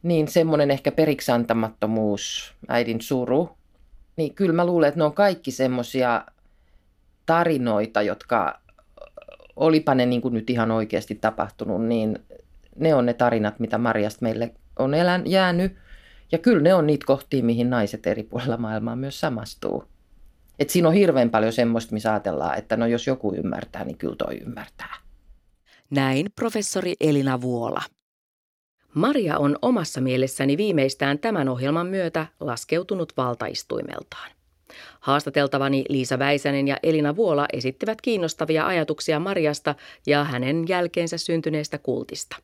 [0.02, 3.56] Niin semmoinen ehkä periksantamattomuus, äidin suru,
[4.16, 6.24] niin kyllä mä luulen, että ne on kaikki semmoisia
[7.26, 8.60] tarinoita, jotka
[9.56, 12.18] olipa ne niin kuin nyt ihan oikeasti tapahtunut, niin
[12.76, 15.76] ne on ne tarinat, mitä Marjasta meille on elän, jäänyt.
[16.32, 19.84] Ja kyllä ne on niitä kohtia, mihin naiset eri puolilla maailmaa myös samastuu.
[20.58, 24.16] Et siinä on hirveän paljon semmoista, missä ajatellaan, että no jos joku ymmärtää, niin kyllä
[24.16, 24.96] toi ymmärtää.
[25.90, 27.82] Näin professori Elina Vuola.
[28.94, 34.30] Maria on omassa mielessäni viimeistään tämän ohjelman myötä laskeutunut valtaistuimeltaan.
[35.00, 39.74] Haastateltavani Liisa Väisänen ja Elina Vuola esittivät kiinnostavia ajatuksia Mariasta
[40.06, 42.36] ja hänen jälkeensä syntyneestä kultista.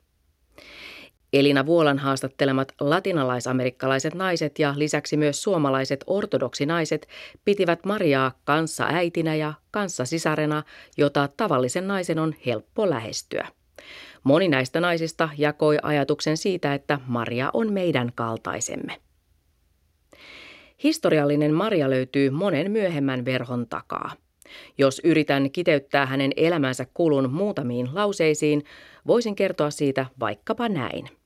[1.32, 7.08] Elina Vuolan haastattelemat latinalaisamerikkalaiset naiset ja lisäksi myös suomalaiset ortodoksinaiset
[7.44, 10.62] pitivät Mariaa kanssa äitinä ja kanssa sisarena,
[10.96, 13.48] jota tavallisen naisen on helppo lähestyä.
[14.24, 18.96] Moni näistä naisista jakoi ajatuksen siitä, että Maria on meidän kaltaisemme.
[20.84, 24.12] Historiallinen Maria löytyy monen myöhemmän verhon takaa.
[24.78, 28.64] Jos yritän kiteyttää hänen elämänsä kulun muutamiin lauseisiin,
[29.06, 31.19] voisin kertoa siitä vaikkapa näin.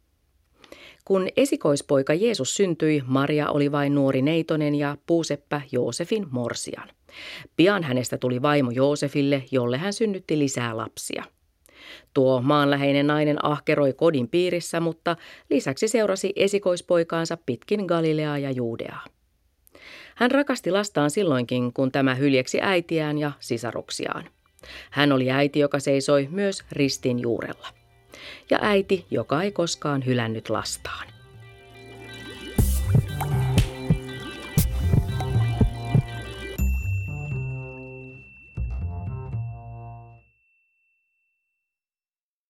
[1.05, 6.88] Kun esikoispoika Jeesus syntyi, Maria oli vain nuori neitonen ja puuseppä Joosefin morsian.
[7.57, 11.24] Pian hänestä tuli vaimo Joosefille, jolle hän synnytti lisää lapsia.
[12.14, 15.16] Tuo maanläheinen nainen ahkeroi kodin piirissä, mutta
[15.50, 19.05] lisäksi seurasi esikoispoikaansa pitkin Galileaa ja Juudeaa.
[20.14, 24.24] Hän rakasti lastaan silloinkin, kun tämä hyljeksi äitiään ja sisaruksiaan.
[24.90, 27.84] Hän oli äiti, joka seisoi myös ristin juurella.
[28.50, 31.13] Ja äiti, joka ei koskaan hylännyt lastaan.